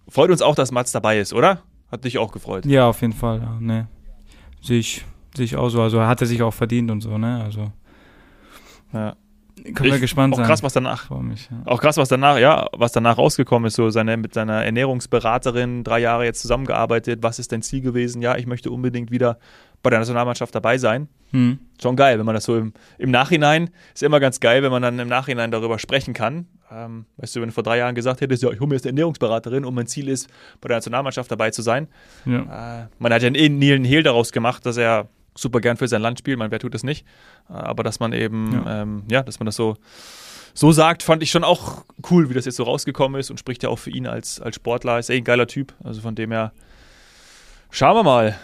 Freut 0.09 0.31
uns 0.31 0.43
auch, 0.43 0.55
dass 0.55 0.73
Mats 0.73 0.93
dabei 0.93 1.19
ist, 1.19 1.33
oder? 1.33 1.62
Hat 1.91 2.05
dich 2.05 2.19
auch 2.19 2.33
gefreut. 2.33 2.67
Ja, 2.67 2.89
auf 2.89 3.01
jeden 3.01 3.12
Fall, 3.12 3.41
ja, 3.41 3.57
ne. 3.61 3.89
Sehe 4.62 4.79
ich, 4.79 5.05
auch 5.57 5.69
so. 5.69 5.83
Also 5.83 6.03
hat 6.03 6.21
er 6.21 6.27
sich 6.27 6.43
auch 6.43 6.55
verdient 6.55 6.91
und 6.91 7.01
so, 7.01 7.19
ne? 7.19 7.43
Also. 7.43 7.73
Ja. 8.93 9.17
Können 9.75 9.93
wir 9.93 9.99
gespannt 9.99 10.33
auch 10.33 10.39
sein. 10.39 10.45
Auch 10.45 10.49
krass, 10.49 10.63
was 10.63 10.73
danach. 10.73 11.11
Mich, 11.21 11.51
ja. 11.51 11.63
Auch 11.67 11.81
krass, 11.81 11.97
was 11.97 12.09
danach, 12.09 12.39
ja, 12.39 12.67
was 12.73 12.93
danach 12.93 13.19
rausgekommen 13.19 13.67
ist. 13.67 13.75
So 13.75 13.91
seine, 13.91 14.17
mit 14.17 14.33
seiner 14.33 14.65
Ernährungsberaterin 14.65 15.85
drei 15.85 15.99
Jahre 15.99 16.25
jetzt 16.25 16.41
zusammengearbeitet. 16.41 17.23
Was 17.23 17.39
ist 17.39 17.53
dein 17.53 17.63
Ziel 17.63 17.83
gewesen? 17.83 18.23
Ja, 18.23 18.37
ich 18.37 18.47
möchte 18.47 18.71
unbedingt 18.71 19.11
wieder 19.11 19.39
bei 19.82 19.91
der 19.91 19.99
Nationalmannschaft 20.00 20.55
dabei 20.55 20.79
sein. 20.79 21.09
Hm. 21.31 21.59
Schon 21.81 21.97
geil, 21.97 22.19
wenn 22.19 22.27
man 22.27 22.35
das 22.35 22.44
so 22.44 22.56
im, 22.56 22.73
im 22.99 23.11
Nachhinein, 23.11 23.71
ist 23.94 24.03
immer 24.03 24.21
ganz 24.21 24.41
geil, 24.41 24.62
wenn 24.62 24.71
man 24.71 24.82
dann 24.82 24.99
im 24.99 25.09
Nachhinein 25.09 25.50
darüber 25.50 25.79
sprechen 25.79 26.12
kann. 26.12 26.47
Ähm, 26.71 27.06
weißt 27.17 27.37
du, 27.37 27.41
wenn 27.41 27.49
du 27.49 27.55
vor 27.55 27.62
drei 27.62 27.79
Jahren 27.79 27.94
gesagt 27.94 28.21
hättest, 28.21 28.43
ja, 28.43 28.50
ich 28.50 28.61
hole 28.61 28.69
mir 28.69 28.75
jetzt 28.75 28.85
eine 28.85 28.91
Ernährungsberaterin 28.91 29.65
und 29.65 29.75
mein 29.75 29.87
Ziel 29.87 30.09
ist, 30.09 30.29
bei 30.61 30.69
der 30.69 30.79
Nationalmannschaft 30.79 31.31
dabei 31.31 31.50
zu 31.50 31.62
sein. 31.62 31.88
Ja. 32.27 32.82
Äh, 32.82 32.87
man 32.99 33.12
hat 33.12 33.23
ja 33.23 33.31
eh 33.32 33.49
Neil 33.49 33.85
Hehl 33.85 34.03
daraus 34.03 34.32
gemacht, 34.32 34.67
dass 34.67 34.77
er 34.77 35.09
super 35.37 35.61
gern 35.61 35.77
für 35.77 35.88
sein 35.88 36.03
Land 36.03 36.19
spielt, 36.19 36.38
man, 36.38 36.50
wer 36.50 36.59
tut 36.59 36.75
das 36.75 36.82
nicht? 36.82 37.06
Äh, 37.49 37.55
aber 37.55 37.82
dass 37.82 38.00
man 38.00 38.12
eben, 38.12 38.53
ja. 38.53 38.82
Ähm, 38.82 39.05
ja, 39.11 39.23
dass 39.23 39.38
man 39.38 39.47
das 39.47 39.56
so, 39.56 39.77
so 40.53 40.73
sagt, 40.73 41.03
fand 41.03 41.23
ich 41.23 41.31
schon 41.31 41.44
auch 41.44 41.85
cool, 42.11 42.29
wie 42.29 42.35
das 42.35 42.44
jetzt 42.44 42.56
so 42.56 42.65
rausgekommen 42.65 43.21
ist 43.21 43.31
und 43.31 43.38
spricht 43.38 43.62
ja 43.62 43.69
auch 43.69 43.79
für 43.79 43.91
ihn 43.91 44.06
als, 44.06 44.41
als 44.41 44.56
Sportler. 44.56 44.99
Ist 44.99 45.11
eh 45.11 45.17
ein 45.17 45.25
geiler 45.25 45.47
Typ. 45.47 45.73
Also 45.82 46.00
von 46.00 46.15
dem 46.15 46.32
her, 46.32 46.53
schauen 47.71 47.97
wir 47.97 48.03
mal, 48.03 48.37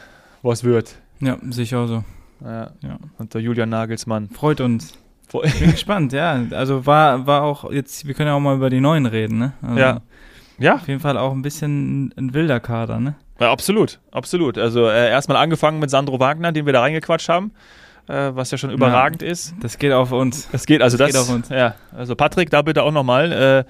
was 0.42 0.64
wird. 0.64 0.96
Ja, 1.20 1.38
sicher 1.50 1.86
so. 1.86 2.04
Ja. 2.44 2.70
ja. 2.82 2.98
Und 3.18 3.34
der 3.34 3.40
Julian 3.40 3.68
Nagelsmann. 3.68 4.28
Freut 4.30 4.60
uns. 4.60 4.94
Ich 5.42 5.58
bin 5.58 5.72
gespannt, 5.72 6.12
ja. 6.12 6.40
Also 6.52 6.86
war, 6.86 7.26
war 7.26 7.42
auch 7.42 7.70
jetzt, 7.70 8.06
wir 8.06 8.14
können 8.14 8.28
ja 8.28 8.34
auch 8.34 8.40
mal 8.40 8.56
über 8.56 8.70
die 8.70 8.80
neuen 8.80 9.06
reden, 9.06 9.38
ne? 9.38 9.52
Also 9.60 9.78
ja. 9.78 10.00
Ja. 10.58 10.76
Auf 10.76 10.88
jeden 10.88 11.00
Fall 11.00 11.18
auch 11.18 11.32
ein 11.32 11.42
bisschen 11.42 12.12
ein 12.16 12.32
wilder 12.32 12.60
Kader, 12.60 13.00
ne? 13.00 13.16
Ja, 13.40 13.52
absolut, 13.52 14.00
absolut. 14.12 14.56
Also 14.56 14.86
äh, 14.86 15.10
erstmal 15.10 15.36
angefangen 15.36 15.78
mit 15.78 15.90
Sandro 15.90 16.18
Wagner, 16.20 16.52
den 16.52 16.64
wir 16.64 16.72
da 16.72 16.80
reingequatscht 16.80 17.28
haben, 17.28 17.52
äh, 18.08 18.30
was 18.32 18.50
ja 18.50 18.58
schon 18.58 18.70
überragend 18.70 19.20
ja, 19.20 19.28
ist. 19.28 19.54
Das 19.60 19.78
geht 19.78 19.92
auf 19.92 20.12
uns. 20.12 20.48
Das 20.50 20.64
geht, 20.64 20.80
also 20.80 20.96
das, 20.96 21.12
das 21.12 21.26
geht 21.26 21.28
auf 21.28 21.34
uns. 21.34 21.48
Ja, 21.50 21.74
also 21.94 22.16
Patrick, 22.16 22.48
da 22.48 22.62
bitte 22.62 22.82
auch 22.82 22.92
nochmal. 22.92 23.66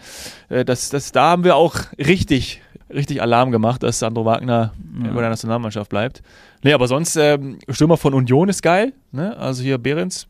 Äh, 0.50 0.60
äh, 0.60 0.64
das, 0.64 0.90
das, 0.90 1.10
da 1.10 1.30
haben 1.30 1.42
wir 1.42 1.56
auch 1.56 1.74
richtig, 1.98 2.62
richtig 2.88 3.20
Alarm 3.20 3.50
gemacht, 3.50 3.82
dass 3.82 3.98
Sandro 3.98 4.24
Wagner 4.24 4.72
ja. 5.02 5.10
bei 5.10 5.20
der 5.20 5.30
Nationalmannschaft 5.30 5.90
bleibt. 5.90 6.22
Nee, 6.66 6.74
aber 6.74 6.88
sonst, 6.88 7.16
ähm, 7.16 7.58
Stürmer 7.68 7.96
von 7.96 8.14
Union 8.14 8.48
ist 8.48 8.62
geil, 8.62 8.92
ne? 9.12 9.36
Also 9.36 9.62
hier 9.62 9.78
Behrens, 9.78 10.26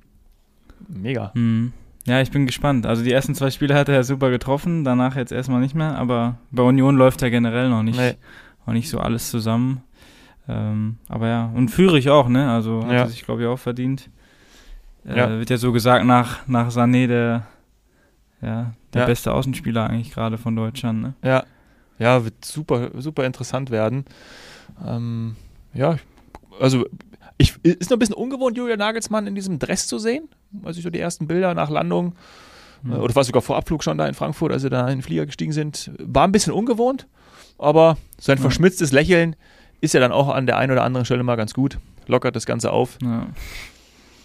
mega. 0.89 1.33
Mhm. 1.35 1.73
Ja, 2.07 2.21
ich 2.21 2.31
bin 2.31 2.47
gespannt. 2.47 2.87
Also 2.87 3.03
die 3.03 3.11
ersten 3.11 3.35
zwei 3.35 3.51
Spiele 3.51 3.75
hat 3.75 3.89
er 3.89 4.05
super 4.05 4.31
getroffen, 4.31 4.85
danach 4.85 5.17
jetzt 5.17 5.33
erstmal 5.33 5.61
nicht 5.61 5.75
mehr, 5.75 5.99
aber 5.99 6.39
bei 6.53 6.63
Union 6.63 6.97
läuft 6.97 7.23
er 7.23 7.31
generell 7.31 7.69
noch 7.69 7.83
nicht. 7.83 7.99
Nee 7.99 8.15
auch 8.67 8.73
nicht 8.73 8.91
so 8.91 8.99
alles 8.99 9.31
zusammen. 9.31 9.83
Ähm, 10.49 10.99
aber 11.09 11.29
ja, 11.29 11.51
und 11.55 11.71
Führig 11.71 12.11
auch, 12.11 12.29
ne? 12.29 12.51
Also 12.51 12.85
hat 12.85 12.93
ja. 12.93 12.99
er 12.99 13.09
sich, 13.09 13.25
glaube 13.25 13.43
ich, 13.43 13.49
auch 13.49 13.59
verdient. 13.59 14.11
Äh, 15.07 15.17
ja. 15.17 15.31
Wird 15.31 15.51
ja 15.51 15.57
so 15.57 15.73
gesagt, 15.73 16.05
nach, 16.05 16.47
nach 16.47 16.71
Sané 16.71 17.07
der, 17.07 17.47
ja, 18.43 18.73
der 18.93 19.03
ja. 19.03 19.07
beste 19.07 19.33
Außenspieler 19.33 19.89
eigentlich 19.89 20.13
gerade 20.13 20.39
von 20.39 20.55
Deutschland, 20.55 21.03
ne? 21.03 21.15
Ja. 21.23 21.45
Ja, 21.99 22.25
wird 22.25 22.45
super, 22.45 22.91
super 22.99 23.25
interessant 23.25 23.71
werden. 23.71 24.05
Ähm, 24.87 25.37
ja, 25.73 25.97
also 26.61 26.85
ich, 27.39 27.55
ist 27.63 27.91
noch 27.91 27.97
ein 27.97 28.01
bisschen 28.01 28.15
ungewohnt, 28.15 28.57
Julian 28.57 28.79
Nagelsmann 28.79 29.27
in 29.27 29.35
diesem 29.35 29.59
Dress 29.59 29.87
zu 29.87 29.99
sehen. 29.99 30.29
Also 30.65 30.79
ich 30.79 30.85
so 30.85 30.91
die 30.91 31.01
ersten 31.01 31.27
Bilder 31.27 31.55
nach 31.55 31.71
Landung, 31.71 32.15
mhm. 32.83 32.95
oder 32.95 33.15
war 33.15 33.25
sogar 33.25 33.43
vor 33.43 33.57
Abflug 33.57 33.85
schon 33.85 33.99
da 33.99 34.07
in 34.07 34.15
Frankfurt, 34.15 34.53
als 34.53 34.63
sie 34.63 34.71
da 34.71 34.83
in 34.89 34.99
den 34.99 35.03
Flieger 35.03 35.27
gestiegen 35.27 35.53
sind. 35.53 35.91
War 35.99 36.27
ein 36.27 36.33
bisschen 36.33 36.53
ungewohnt 36.53 37.07
aber 37.59 37.97
sein 38.19 38.39
verschmitztes 38.39 38.93
Lächeln 38.93 39.37
ist 39.81 39.95
ja 39.95 40.01
dann 40.01 40.13
auch 40.13 40.29
an 40.29 40.47
der 40.47 40.57
einen 40.59 40.73
oder 40.73 40.85
anderen 40.85 41.05
Stelle 41.05 41.23
mal 41.23 41.37
ganz 41.37 41.55
gut. 41.55 41.79
Lockert 42.07 42.37
das 42.37 42.47
Ganze 42.47 42.73
auf. 42.73 42.99
Ja. 43.03 43.27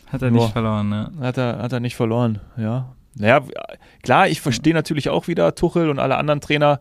Hat 0.07 0.21
er 0.21 0.31
nicht 0.31 0.41
Boah. 0.41 0.49
verloren, 0.49 0.89
ne? 0.89 1.11
Hat 1.19 1.37
er, 1.37 1.59
hat 1.59 1.71
er 1.71 1.79
nicht 1.79 1.95
verloren, 1.95 2.39
ja. 2.57 2.93
Naja, 3.15 3.41
klar, 4.03 4.27
ich 4.29 4.39
verstehe 4.39 4.73
natürlich 4.73 5.09
auch 5.09 5.27
wieder 5.27 5.53
Tuchel 5.55 5.89
und 5.89 5.99
alle 5.99 6.17
anderen 6.17 6.39
Trainer 6.39 6.79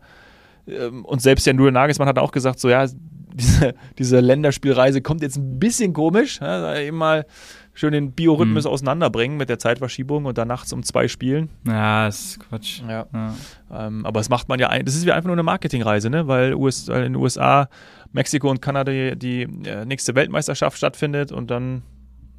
ähm, 0.68 1.04
und 1.04 1.20
selbst 1.20 1.46
der 1.46 1.54
Null 1.54 1.72
Nagelsmann 1.72 2.06
hat 2.06 2.18
auch 2.18 2.30
gesagt, 2.30 2.60
so 2.60 2.68
ja, 2.68 2.86
diese, 3.34 3.74
diese 3.98 4.20
Länderspielreise 4.20 5.02
kommt 5.02 5.22
jetzt 5.22 5.36
ein 5.36 5.58
bisschen 5.58 5.92
komisch. 5.92 6.40
Ja, 6.40 6.76
eben 6.76 6.96
mal 6.96 7.26
schön 7.72 7.92
den 7.92 8.12
Biorhythmus 8.12 8.64
mhm. 8.64 8.70
auseinanderbringen 8.70 9.36
mit 9.36 9.48
der 9.48 9.58
Zeitverschiebung 9.58 10.24
und 10.26 10.36
dann 10.38 10.48
nachts 10.48 10.72
um 10.72 10.82
zwei 10.82 11.08
spielen. 11.08 11.48
Ja, 11.66 12.06
das 12.06 12.20
ist 12.20 12.40
Quatsch. 12.40 12.82
Ja. 12.86 13.06
ja. 13.12 13.34
Ähm, 13.72 14.04
aber 14.04 14.20
das 14.20 14.28
macht 14.28 14.48
man 14.48 14.58
ja, 14.58 14.68
ein, 14.68 14.84
das 14.84 14.94
ist 14.94 15.06
wie 15.06 15.12
einfach 15.12 15.28
nur 15.28 15.34
eine 15.34 15.42
Marketingreise, 15.42 16.10
ne? 16.10 16.26
weil 16.26 16.54
US, 16.54 16.88
in 16.88 16.94
den 16.94 17.16
USA, 17.16 17.68
Mexiko 18.12 18.50
und 18.50 18.60
Kanada 18.60 18.92
die, 18.92 19.16
die 19.16 19.42
äh, 19.68 19.84
nächste 19.84 20.14
Weltmeisterschaft 20.14 20.76
stattfindet 20.76 21.32
und 21.32 21.50
dann 21.50 21.82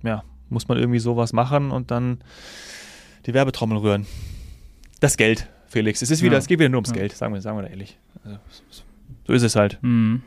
ja, 0.04 0.24
muss 0.50 0.68
man 0.68 0.78
irgendwie 0.78 1.00
sowas 1.00 1.34
machen 1.34 1.72
und 1.72 1.92
dann 1.92 2.20
die 3.26 3.34
Werbetrommel 3.34 3.78
rühren. 3.78 4.06
Das 5.00 5.18
Geld, 5.18 5.50
Felix. 5.68 6.02
Es 6.02 6.12
ist 6.12 6.22
wieder, 6.22 6.34
ja. 6.34 6.40
es 6.40 6.48
geht 6.48 6.60
wieder 6.60 6.70
nur 6.70 6.80
ums. 6.80 6.94
Geld, 6.94 7.14
sagen 7.14 7.34
wir, 7.34 7.42
sagen 7.42 7.58
wir 7.58 7.64
da 7.64 7.70
ehrlich. 7.70 7.98
Also, 8.24 8.38
so 9.26 9.34
ist 9.34 9.44
es 9.44 9.56
halt. 9.56 9.80
Mhm. 9.82 10.24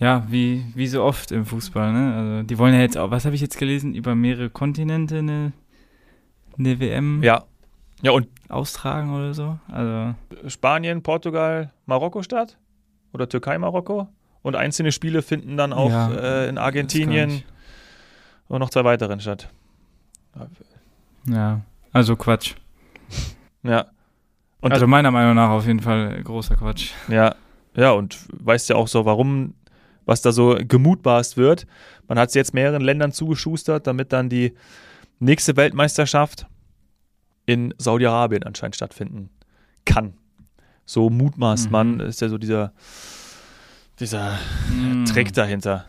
Ja, 0.00 0.24
wie, 0.28 0.64
wie 0.74 0.86
so 0.86 1.04
oft 1.04 1.30
im 1.30 1.44
Fußball, 1.44 1.92
ne? 1.92 2.14
Also 2.14 2.42
die 2.42 2.58
wollen 2.58 2.74
ja 2.74 2.80
jetzt 2.80 2.96
auch, 2.96 3.10
was 3.10 3.26
habe 3.26 3.34
ich 3.34 3.40
jetzt 3.42 3.58
gelesen, 3.58 3.94
über 3.94 4.14
mehrere 4.14 4.48
Kontinente 4.50 5.18
eine, 5.18 5.52
eine 6.58 6.80
WM 6.80 7.22
ja. 7.22 7.44
Ja, 8.02 8.12
und 8.12 8.28
austragen 8.48 9.14
oder 9.14 9.34
so. 9.34 9.58
Also 9.68 10.14
Spanien, 10.48 11.02
Portugal, 11.02 11.70
Marokko 11.84 12.22
statt? 12.22 12.56
Oder 13.12 13.28
Türkei, 13.28 13.58
Marokko? 13.58 14.08
Und 14.42 14.56
einzelne 14.56 14.90
Spiele 14.90 15.20
finden 15.20 15.58
dann 15.58 15.74
auch 15.74 15.90
ja, 15.90 16.10
äh, 16.12 16.48
in 16.48 16.56
Argentinien 16.56 17.42
und 18.48 18.60
noch 18.60 18.70
zwei 18.70 18.84
weiteren 18.84 19.20
statt. 19.20 19.50
Ja, 21.26 21.60
also 21.92 22.16
Quatsch. 22.16 22.54
ja. 23.62 23.86
Und 24.62 24.72
also 24.72 24.86
meiner 24.86 25.10
Meinung 25.10 25.34
nach 25.34 25.50
auf 25.50 25.66
jeden 25.66 25.80
Fall 25.80 26.22
großer 26.22 26.56
Quatsch. 26.56 26.92
Ja, 27.08 27.34
ja, 27.74 27.92
und 27.92 28.18
weißt 28.32 28.70
ja 28.70 28.76
auch 28.76 28.88
so, 28.88 29.04
warum, 29.04 29.54
was 30.10 30.22
da 30.22 30.32
so 30.32 30.58
gemutmaßt 30.58 31.36
wird. 31.36 31.68
Man 32.08 32.18
hat 32.18 32.30
es 32.30 32.34
jetzt 32.34 32.52
mehreren 32.52 32.82
Ländern 32.82 33.12
zugeschustert, 33.12 33.86
damit 33.86 34.12
dann 34.12 34.28
die 34.28 34.54
nächste 35.20 35.56
Weltmeisterschaft 35.56 36.46
in 37.46 37.72
Saudi-Arabien 37.78 38.42
anscheinend 38.42 38.74
stattfinden 38.74 39.30
kann. 39.84 40.14
So 40.84 41.10
mutmaßt 41.10 41.66
mhm. 41.66 41.72
man, 41.72 42.00
ist 42.00 42.20
ja 42.20 42.28
so 42.28 42.38
dieser, 42.38 42.72
dieser 44.00 44.36
mhm. 44.68 45.04
Trick 45.04 45.32
dahinter. 45.32 45.86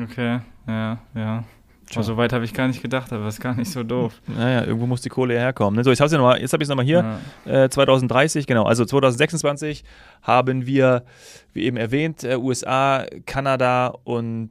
Okay, 0.00 0.38
ja, 0.68 1.00
ja. 1.16 1.44
Tja. 1.90 2.02
So 2.02 2.16
weit 2.16 2.32
habe 2.32 2.44
ich 2.44 2.54
gar 2.54 2.66
nicht 2.66 2.82
gedacht, 2.82 3.12
aber 3.12 3.24
das 3.24 3.34
ist 3.34 3.40
gar 3.40 3.54
nicht 3.54 3.70
so 3.70 3.82
doof. 3.82 4.20
Naja, 4.26 4.64
irgendwo 4.64 4.86
muss 4.86 5.02
die 5.02 5.10
Kohle 5.10 5.34
herkommen. 5.34 5.76
Ne? 5.76 5.84
So, 5.84 5.90
jetzt 5.90 6.00
habe 6.00 6.06
ich 6.08 6.60
es 6.60 6.68
nochmal 6.68 6.84
hier. 6.84 7.18
Ja. 7.44 7.64
Äh, 7.64 7.68
2030, 7.68 8.46
genau. 8.46 8.64
Also 8.64 8.84
2026 8.84 9.84
haben 10.22 10.66
wir, 10.66 11.04
wie 11.52 11.64
eben 11.64 11.76
erwähnt, 11.76 12.24
äh, 12.24 12.36
USA, 12.36 13.04
Kanada 13.26 13.88
und 14.04 14.50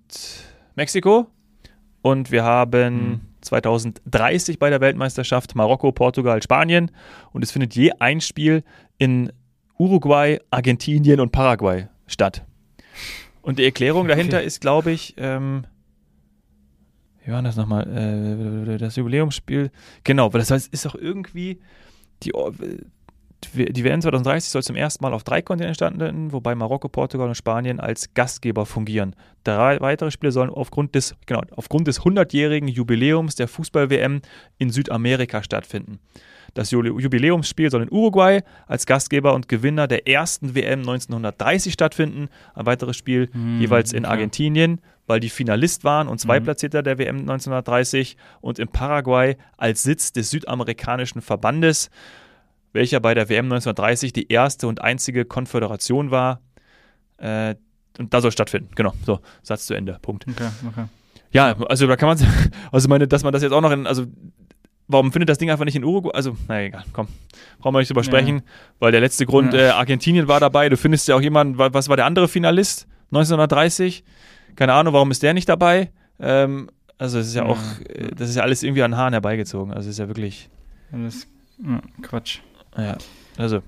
Mexiko. 0.76 1.28
Und 2.02 2.32
wir 2.32 2.44
haben 2.44 2.96
mhm. 2.96 3.22
2030 3.42 4.60
bei 4.60 4.70
der 4.70 4.82
Weltmeisterschaft 4.82 5.56
Marokko, 5.56 5.92
Portugal, 5.92 6.42
Spanien. 6.44 6.92
Und 7.32 7.44
es 7.44 7.52
findet 7.52 7.76
je 7.76 7.92
ein 8.00 8.22
Spiel 8.22 8.64
in 8.98 9.32
Uruguay, 9.78 10.40
Argentinien 10.52 11.20
und 11.20 11.32
Paraguay 11.32 11.88
statt. 12.08 12.46
Und 13.42 13.60
die 13.60 13.66
Erklärung 13.66 14.08
dahinter 14.08 14.38
okay. 14.38 14.46
ist, 14.46 14.62
glaube 14.62 14.92
ich, 14.92 15.16
ähm, 15.18 15.66
wie 17.26 17.32
war 17.32 17.42
das 17.42 17.56
nochmal? 17.56 17.88
Äh, 18.68 18.78
das 18.78 18.96
Jubiläumsspiel. 18.96 19.72
Genau, 20.04 20.34
weil 20.34 20.40
das 20.40 20.52
heißt, 20.52 20.74
ist 20.74 20.86
doch 20.86 20.96
irgendwie 20.96 21.60
die, 22.24 22.32
die 23.54 23.84
WM 23.84 24.02
2030 24.02 24.50
soll 24.50 24.64
zum 24.64 24.76
ersten 24.76 25.04
Mal 25.04 25.14
auf 25.14 25.24
drei 25.24 25.42
Kontinenten 25.42 25.76
stattfinden, 25.76 26.32
wobei 26.32 26.56
Marokko, 26.56 26.90
Portugal 26.90 27.28
und 27.28 27.36
Spanien 27.36 27.80
als 27.80 28.14
Gastgeber 28.14 28.66
fungieren. 28.66 29.16
Drei 29.44 29.80
weitere 29.82 30.12
Spiele 30.12 30.32
sollen 30.32 30.50
aufgrund 30.50 30.96
des, 30.96 31.16
genau, 31.26 31.42
aufgrund 31.56 31.88
des 31.88 32.02
100-jährigen 32.02 32.68
Jubiläums 32.68 33.36
der 33.36 33.48
Fußball-WM 33.48 34.22
in 34.58 34.70
Südamerika 34.70 35.44
stattfinden. 35.44 36.00
Das 36.54 36.70
Jubiläumsspiel 36.70 37.72
soll 37.72 37.84
in 37.84 37.92
Uruguay 37.92 38.42
als 38.68 38.86
Gastgeber 38.86 39.34
und 39.34 39.48
Gewinner 39.48 39.88
der 39.88 40.08
ersten 40.08 40.54
WM 40.54 40.80
1930 40.80 41.74
stattfinden. 41.74 42.30
Ein 42.54 42.66
weiteres 42.68 42.96
Spiel 42.96 43.30
hm, 43.32 43.60
jeweils 43.60 43.92
in 43.92 44.06
okay. 44.06 44.12
Argentinien, 44.12 44.80
weil 45.08 45.20
die 45.20 45.30
Finalist 45.30 45.84
waren 45.84 46.08
und 46.08 46.20
Zweitplatzierter 46.20 46.80
hm. 46.80 46.84
der 46.86 46.98
WM 46.98 47.20
1930 47.20 48.18
und 48.42 48.60
in 48.60 48.68
Paraguay 48.68 49.38
als 49.58 49.84
Sitz 49.84 50.14
des 50.14 50.30
südamerikanischen 50.30 51.22
Verbandes 51.22 51.90
welcher 52.74 53.00
bei 53.00 53.14
der 53.14 53.30
WM 53.30 53.46
1930 53.46 54.12
die 54.12 54.28
erste 54.32 54.68
und 54.68 54.82
einzige 54.82 55.26
Konföderation 55.26 56.12
war. 56.12 56.42
Äh, 57.18 57.56
und 58.00 58.14
da 58.14 58.22
soll 58.22 58.32
stattfinden. 58.32 58.70
Genau, 58.76 58.94
so, 59.06 59.20
Satz 59.44 59.68
zu 59.68 59.76
Ende. 59.76 60.00
Punkt. 60.02 60.26
Okay, 60.28 60.50
okay. 60.68 60.86
Ja, 61.32 61.56
also 61.70 61.88
da 61.88 61.96
kann 61.96 62.10
man, 62.10 62.18
also 62.72 62.90
meine, 62.90 63.08
dass 63.08 63.24
man 63.24 63.32
das 63.32 63.44
jetzt 63.44 63.52
auch 63.52 63.62
noch 63.62 63.72
in, 63.72 63.86
also 63.88 64.06
warum 64.88 65.12
findet 65.12 65.30
das 65.30 65.38
Ding 65.38 65.52
einfach 65.52 65.66
nicht 65.66 65.76
in 65.76 65.84
Uruguay? 65.84 66.12
Also, 66.14 66.36
naja, 66.48 66.68
egal, 66.68 66.84
komm. 66.92 67.08
Brauchen 67.60 67.76
wir 67.76 67.80
nicht 67.80 67.90
drüber 67.90 68.04
sprechen, 68.04 68.38
ja. 68.38 68.44
weil 68.80 68.92
der 68.92 69.02
letzte 69.02 69.26
Grund, 69.26 69.54
ja. 69.54 69.60
äh, 69.60 69.70
Argentinien 69.70 70.28
war 70.28 70.40
dabei. 70.40 70.70
Du 70.70 70.78
findest 70.78 71.08
ja 71.08 71.16
auch 71.16 71.22
jemanden, 71.22 71.58
was 71.58 71.88
war 71.88 71.96
der 71.96 72.06
andere 72.06 72.28
Finalist? 72.28 72.88
1930? 73.12 74.04
Keine 74.56 74.74
Ahnung, 74.74 74.94
warum 74.94 75.12
ist 75.12 75.24
der 75.24 75.34
nicht 75.34 75.50
dabei? 75.50 75.92
Ähm, 76.20 76.70
also, 76.98 77.20
es 77.20 77.28
ist 77.28 77.36
ja, 77.36 77.44
ja 77.44 77.50
auch, 77.50 77.60
äh, 77.90 78.12
das 78.16 78.30
ist 78.30 78.36
ja 78.36 78.44
alles 78.44 78.64
irgendwie 78.64 78.84
an 78.84 78.96
Haaren 78.96 79.14
herbeigezogen. 79.14 79.74
Also, 79.74 79.90
es 79.90 79.96
ist 79.96 80.00
ja 80.00 80.08
wirklich. 80.08 80.50
Das, 80.92 81.28
Quatsch. 82.02 82.40
Ja, 82.78 82.98
also, 83.38 83.62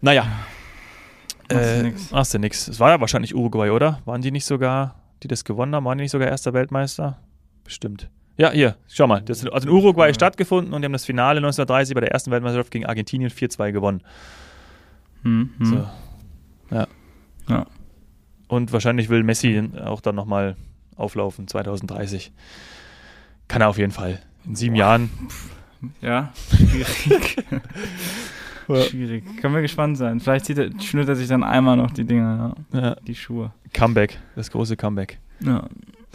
naja. 0.00 0.26
Äh, 1.48 1.92
Machst 2.10 2.34
du 2.34 2.38
nix. 2.38 2.68
Es 2.68 2.80
war 2.80 2.90
ja 2.90 3.00
wahrscheinlich 3.00 3.34
Uruguay, 3.34 3.70
oder? 3.70 4.00
Waren 4.04 4.20
die 4.20 4.30
nicht 4.30 4.44
sogar, 4.44 4.96
die 5.22 5.28
das 5.28 5.44
gewonnen 5.44 5.74
haben, 5.74 5.84
waren 5.84 5.98
die 5.98 6.02
nicht 6.02 6.10
sogar 6.10 6.28
erster 6.28 6.52
Weltmeister? 6.52 7.18
Bestimmt. 7.62 8.10
Ja, 8.36 8.50
hier, 8.50 8.76
schau 8.88 9.06
mal. 9.06 9.22
Das 9.22 9.42
hat 9.42 9.52
also 9.52 9.68
in 9.68 9.74
Uruguay 9.74 10.08
ja. 10.08 10.14
stattgefunden 10.14 10.74
und 10.74 10.82
die 10.82 10.86
haben 10.86 10.92
das 10.92 11.06
Finale 11.06 11.38
1930 11.38 11.94
bei 11.94 12.00
der 12.00 12.10
ersten 12.10 12.30
Weltmeisterschaft 12.30 12.70
gegen 12.70 12.84
Argentinien 12.84 13.30
4-2 13.30 13.72
gewonnen. 13.72 14.02
Hm, 15.22 15.50
hm. 15.58 15.66
So. 15.66 15.88
Ja. 16.74 16.86
ja. 17.48 17.66
Und 18.48 18.72
wahrscheinlich 18.72 19.08
will 19.08 19.22
Messi 19.22 19.70
auch 19.84 20.00
dann 20.00 20.14
nochmal 20.14 20.56
auflaufen, 20.96 21.48
2030. 21.48 22.32
Kann 23.48 23.62
er 23.62 23.68
auf 23.68 23.78
jeden 23.78 23.92
Fall. 23.92 24.20
In 24.44 24.54
sieben 24.54 24.74
Boah. 24.74 24.80
Jahren 24.80 25.10
ja, 26.00 26.32
schwierig. 26.48 27.36
schwierig. 28.88 29.24
Können 29.40 29.54
wir 29.54 29.62
gespannt 29.62 29.98
sein. 29.98 30.20
Vielleicht 30.20 30.48
er, 30.50 30.70
schnürt 30.80 31.08
er 31.08 31.16
sich 31.16 31.28
dann 31.28 31.44
einmal 31.44 31.76
noch 31.76 31.90
die 31.90 32.04
Dinger, 32.04 32.54
ja. 32.72 32.80
ja. 32.80 32.96
die 33.06 33.14
Schuhe. 33.14 33.52
Comeback, 33.72 34.18
das 34.34 34.50
große 34.50 34.76
Comeback. 34.76 35.18
Ja. 35.40 35.68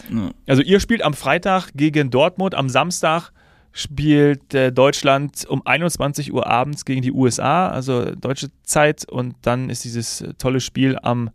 ja. 0.09 0.31
Also 0.47 0.61
ihr 0.61 0.79
spielt 0.79 1.03
am 1.03 1.13
Freitag 1.13 1.71
gegen 1.75 2.09
Dortmund, 2.09 2.55
am 2.55 2.69
Samstag 2.69 3.31
spielt 3.73 4.53
äh, 4.53 4.71
Deutschland 4.71 5.45
um 5.47 5.65
21 5.65 6.33
Uhr 6.33 6.45
abends 6.45 6.83
gegen 6.83 7.01
die 7.01 7.11
USA, 7.11 7.69
also 7.69 8.13
deutsche 8.15 8.49
Zeit. 8.63 9.09
Und 9.09 9.35
dann 9.43 9.69
ist 9.69 9.85
dieses 9.85 10.21
äh, 10.21 10.33
tolle 10.33 10.59
Spiel 10.59 10.97
am 11.01 11.29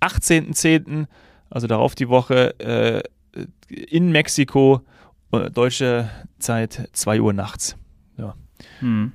18.10., 0.00 1.06
also 1.50 1.66
darauf 1.66 1.94
die 1.94 2.08
Woche, 2.08 2.58
äh, 2.60 3.02
in 3.68 4.10
Mexiko 4.10 4.82
äh, 5.32 5.50
deutsche 5.50 6.10
Zeit 6.38 6.88
2 6.92 7.20
Uhr 7.20 7.32
nachts. 7.32 7.76
Ja. 8.16 8.34
Hm. 8.80 9.12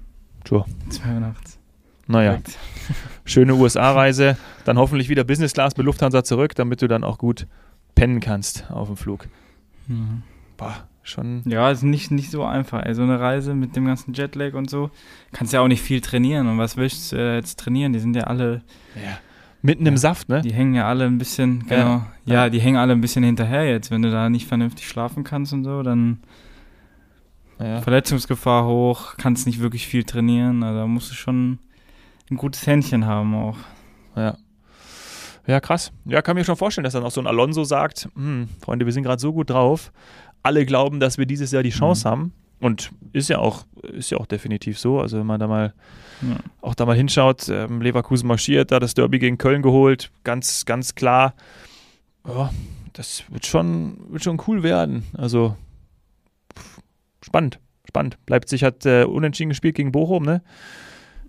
Sure. 0.47 0.65
2 0.89 1.13
Uhr 1.13 1.19
nachts. 1.19 1.59
Naja, 2.07 2.39
schöne 3.25 3.55
USA-Reise. 3.55 4.37
Dann 4.63 4.77
hoffentlich 4.77 5.09
wieder 5.09 5.23
Business 5.23 5.53
Class 5.53 5.75
mit 5.75 5.85
Lufthansa 5.85 6.23
zurück, 6.23 6.53
damit 6.55 6.81
du 6.81 6.87
dann 6.87 7.03
auch 7.03 7.17
gut 7.17 7.47
pennen 7.95 8.19
kannst 8.19 8.69
auf 8.69 8.87
dem 8.87 8.97
Flug. 8.97 9.27
Mhm. 9.87 10.21
Boah, 10.55 10.87
schon. 11.01 11.41
Ja, 11.45 11.71
ist 11.71 11.81
nicht, 11.81 12.11
nicht 12.11 12.29
so 12.29 12.43
einfach. 12.43 12.83
Also 12.83 13.01
eine 13.01 13.19
Reise 13.19 13.55
mit 13.55 13.75
dem 13.75 13.85
ganzen 13.85 14.13
Jetlag 14.13 14.53
und 14.53 14.69
so. 14.69 14.91
Kannst 15.31 15.51
ja 15.51 15.61
auch 15.61 15.67
nicht 15.67 15.81
viel 15.81 15.99
trainieren. 15.99 16.47
Und 16.47 16.59
was 16.59 16.77
willst 16.77 17.11
du 17.11 17.17
äh, 17.17 17.35
jetzt 17.37 17.59
trainieren? 17.59 17.93
Die 17.93 17.99
sind 17.99 18.15
ja 18.15 18.25
alle. 18.25 18.61
Ja 18.95 19.17
Mitten 19.65 19.85
ja, 19.85 19.91
im 19.91 19.97
Saft, 19.97 20.29
ne? 20.29 20.41
Die 20.41 20.53
hängen 20.53 20.75
ja 20.75 20.87
alle 20.87 21.05
ein 21.05 21.17
bisschen, 21.17 21.65
genau. 21.67 22.03
Ja, 22.25 22.33
ja, 22.45 22.49
die 22.49 22.59
hängen 22.59 22.77
alle 22.77 22.93
ein 22.93 23.01
bisschen 23.01 23.23
hinterher 23.23 23.67
jetzt. 23.67 23.89
Wenn 23.89 24.01
du 24.01 24.11
da 24.11 24.29
nicht 24.29 24.47
vernünftig 24.47 24.87
schlafen 24.87 25.23
kannst 25.23 25.53
und 25.53 25.63
so, 25.63 25.81
dann 25.81 26.19
ja. 27.59 27.81
Verletzungsgefahr 27.81 28.65
hoch, 28.65 29.15
kannst 29.17 29.47
nicht 29.47 29.59
wirklich 29.59 29.87
viel 29.87 30.03
trainieren. 30.03 30.63
Also 30.63 30.79
da 30.79 30.87
musst 30.87 31.09
du 31.09 31.15
schon 31.15 31.59
ein 32.29 32.37
gutes 32.37 32.67
Händchen 32.67 33.05
haben 33.05 33.33
auch. 33.33 33.57
Ja. 34.15 34.37
Ja, 35.47 35.59
krass. 35.59 35.91
Ja, 36.05 36.21
kann 36.21 36.35
mir 36.35 36.43
schon 36.43 36.55
vorstellen, 36.55 36.83
dass 36.83 36.93
dann 36.93 37.03
auch 37.03 37.11
so 37.11 37.21
ein 37.21 37.27
Alonso 37.27 37.63
sagt, 37.63 38.09
hm, 38.15 38.49
Freunde, 38.61 38.85
wir 38.85 38.93
sind 38.93 39.03
gerade 39.03 39.21
so 39.21 39.31
gut 39.31 39.49
drauf. 39.51 39.91
Alle 40.41 40.65
glauben, 40.65 40.99
dass 40.99 41.17
wir 41.17 41.25
dieses 41.25 41.51
Jahr 41.51 41.63
die 41.63 41.69
Chance 41.69 42.07
mhm. 42.07 42.11
haben. 42.11 42.33
Und 42.59 42.91
ist 43.13 43.29
ja 43.29 43.39
auch, 43.39 43.65
ist 43.81 44.11
ja 44.11 44.17
auch 44.17 44.25
definitiv 44.25 44.79
so. 44.79 44.99
Also 44.99 45.19
wenn 45.19 45.25
man 45.25 45.39
da 45.39 45.47
mal 45.47 45.73
ja. 46.21 46.37
auch 46.61 46.75
da 46.75 46.85
mal 46.85 46.95
hinschaut, 46.95 47.49
ähm, 47.49 47.81
Leverkusen 47.81 48.27
marschiert, 48.27 48.71
da 48.71 48.79
das 48.79 48.93
Derby 48.93 49.19
gegen 49.19 49.37
Köln 49.37 49.61
geholt, 49.61 50.11
ganz, 50.23 50.65
ganz 50.65 50.95
klar. 50.95 51.33
Ja, 52.27 52.51
das 52.93 53.23
wird 53.29 53.45
schon, 53.45 53.97
wird 54.09 54.23
schon 54.23 54.41
cool 54.47 54.63
werden. 54.63 55.03
Also 55.17 55.55
spannend, 57.21 57.59
spannend. 57.87 58.17
Leipzig 58.27 58.63
hat 58.63 58.85
äh, 58.85 59.03
unentschieden 59.03 59.49
gespielt 59.49 59.75
gegen 59.75 59.91
Bochum, 59.91 60.23
ne? 60.23 60.41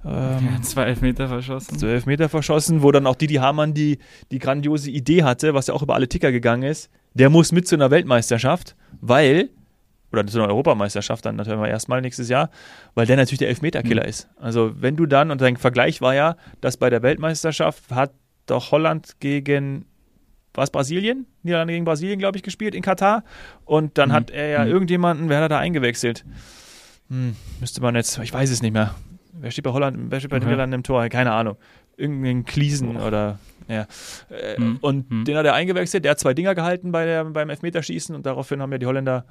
Ähm, 0.05 0.49
ja, 0.53 0.63
zwei 0.63 0.85
Elfmeter 0.85 1.29
verschossen. 1.29 1.79
Zwei 1.79 1.89
Elfmeter 1.89 2.29
verschossen, 2.29 2.83
wo 2.83 2.93
dann 2.93 3.07
auch 3.07 3.17
Didi 3.17 3.35
Hamann 3.35 3.75
die, 3.75 3.99
die 4.31 4.39
grandiose 4.39 4.91
Idee 4.91 5.25
hatte, 5.25 5.55
was 5.55 5.67
ja 5.67 5.75
auch 5.75 5.83
über 5.83 5.95
alle 5.95 6.09
Ticker 6.09 6.31
gegangen 6.31 6.63
ist. 6.63 6.91
Der 7.15 7.31
muss 7.31 7.51
mit 7.51 7.67
zu 7.67 7.75
einer 7.75 7.91
Weltmeisterschaft, 7.91 8.77
weil 9.01 9.51
oder 10.13 10.27
zu 10.27 10.39
einer 10.39 10.49
Europameisterschaft 10.49 11.25
dann 11.25 11.37
natürlich 11.37 11.69
erstmal 11.69 12.01
nächstes 12.01 12.29
Jahr, 12.29 12.51
weil 12.95 13.07
der 13.07 13.17
natürlich 13.17 13.39
der 13.39 13.49
Elfmeterkiller 13.49 14.05
mhm. 14.05 14.09
ist. 14.09 14.29
Also 14.37 14.73
wenn 14.81 14.97
du 14.97 15.07
dann, 15.07 15.31
und 15.31 15.41
dein 15.41 15.57
Vergleich 15.57 16.01
war 16.01 16.15
ja, 16.15 16.37
dass 16.61 16.77
bei 16.77 16.91
der 16.91 17.03
Weltmeisterschaft 17.03 17.91
hat 17.91 18.13
doch 18.47 18.71
Holland 18.71 19.19
gegen, 19.21 19.87
was 20.55 20.71
Brasilien? 20.71 21.27
Niederlande 21.43 21.75
gegen 21.75 21.85
Brasilien, 21.85 22.19
glaube 22.19 22.39
ich, 22.39 22.43
gespielt 22.43 22.75
in 22.75 22.83
Katar. 22.83 23.25
Und 23.65 23.99
dann 23.99 24.11
mhm. 24.11 24.15
hat 24.15 24.31
er 24.31 24.49
ja 24.49 24.65
mhm. 24.65 24.71
irgendjemanden, 24.71 25.29
wer 25.29 25.39
hat 25.39 25.45
er 25.45 25.49
da 25.49 25.59
eingewechselt? 25.59 26.25
Hm, 27.09 27.37
müsste 27.61 27.81
man 27.81 27.95
jetzt, 27.95 28.19
ich 28.19 28.33
weiß 28.33 28.51
es 28.51 28.63
nicht 28.63 28.73
mehr. 28.73 28.95
Wer 29.33 29.51
steht 29.51 29.65
bei 29.65 29.73
Holland, 29.73 30.11
wer 30.11 30.19
steht 30.19 30.31
bei 30.31 30.37
okay. 30.37 30.45
den 30.45 30.51
Niederlanden 30.51 30.75
im 30.75 30.83
Tor? 30.83 31.09
Keine 31.09 31.33
Ahnung. 31.33 31.57
irgendeinen 31.97 32.45
Kliesen 32.45 32.97
oh. 32.97 33.07
oder 33.07 33.39
ja. 33.69 33.87
Äh, 34.31 34.57
hm. 34.57 34.79
Und 34.81 35.11
hm. 35.11 35.25
den 35.25 35.37
hat 35.37 35.45
er 35.45 35.55
eingewechselt, 35.55 36.05
der 36.05 36.13
hat 36.13 36.21
zwei 36.21 36.35
Dinger 36.35 36.55
gehalten 36.55 36.93
bei 36.93 37.05
der, 37.05 37.25
beim 37.25 37.51
Elfmeterschießen 37.51 38.15
und 38.15 38.25
daraufhin 38.27 38.63
haben 38.63 38.73
ja 38.73 38.79
die 38.79 38.87
Holländer 38.87 39.25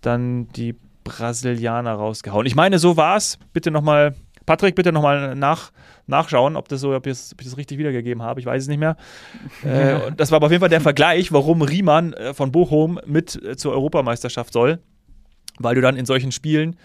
dann 0.00 0.48
die 0.48 0.74
Brasilianer 1.04 1.94
rausgehauen. 1.94 2.46
Ich 2.46 2.54
meine, 2.54 2.78
so 2.78 2.96
war 2.96 3.16
es. 3.16 3.38
Bitte 3.52 3.70
nochmal, 3.70 4.14
Patrick, 4.46 4.74
bitte 4.74 4.92
nochmal 4.92 5.34
nach, 5.34 5.72
nachschauen, 6.06 6.56
ob, 6.56 6.68
das 6.68 6.80
so, 6.80 6.94
ob, 6.94 7.06
ich 7.06 7.12
das, 7.12 7.32
ob 7.32 7.40
ich 7.40 7.46
das 7.46 7.56
richtig 7.56 7.78
wiedergegeben 7.78 8.22
habe. 8.22 8.40
Ich 8.40 8.46
weiß 8.46 8.62
es 8.62 8.68
nicht 8.68 8.78
mehr. 8.78 8.96
äh, 9.64 10.12
das 10.16 10.30
war 10.30 10.36
aber 10.36 10.46
auf 10.46 10.52
jeden 10.52 10.60
Fall 10.60 10.68
der 10.68 10.80
Vergleich, 10.80 11.32
warum 11.32 11.62
Riemann 11.62 12.12
äh, 12.12 12.34
von 12.34 12.52
Bochum 12.52 13.00
mit 13.06 13.42
äh, 13.42 13.56
zur 13.56 13.72
Europameisterschaft 13.72 14.52
soll. 14.52 14.80
Weil 15.58 15.74
du 15.74 15.80
dann 15.80 15.96
in 15.96 16.06
solchen 16.06 16.30
Spielen 16.30 16.76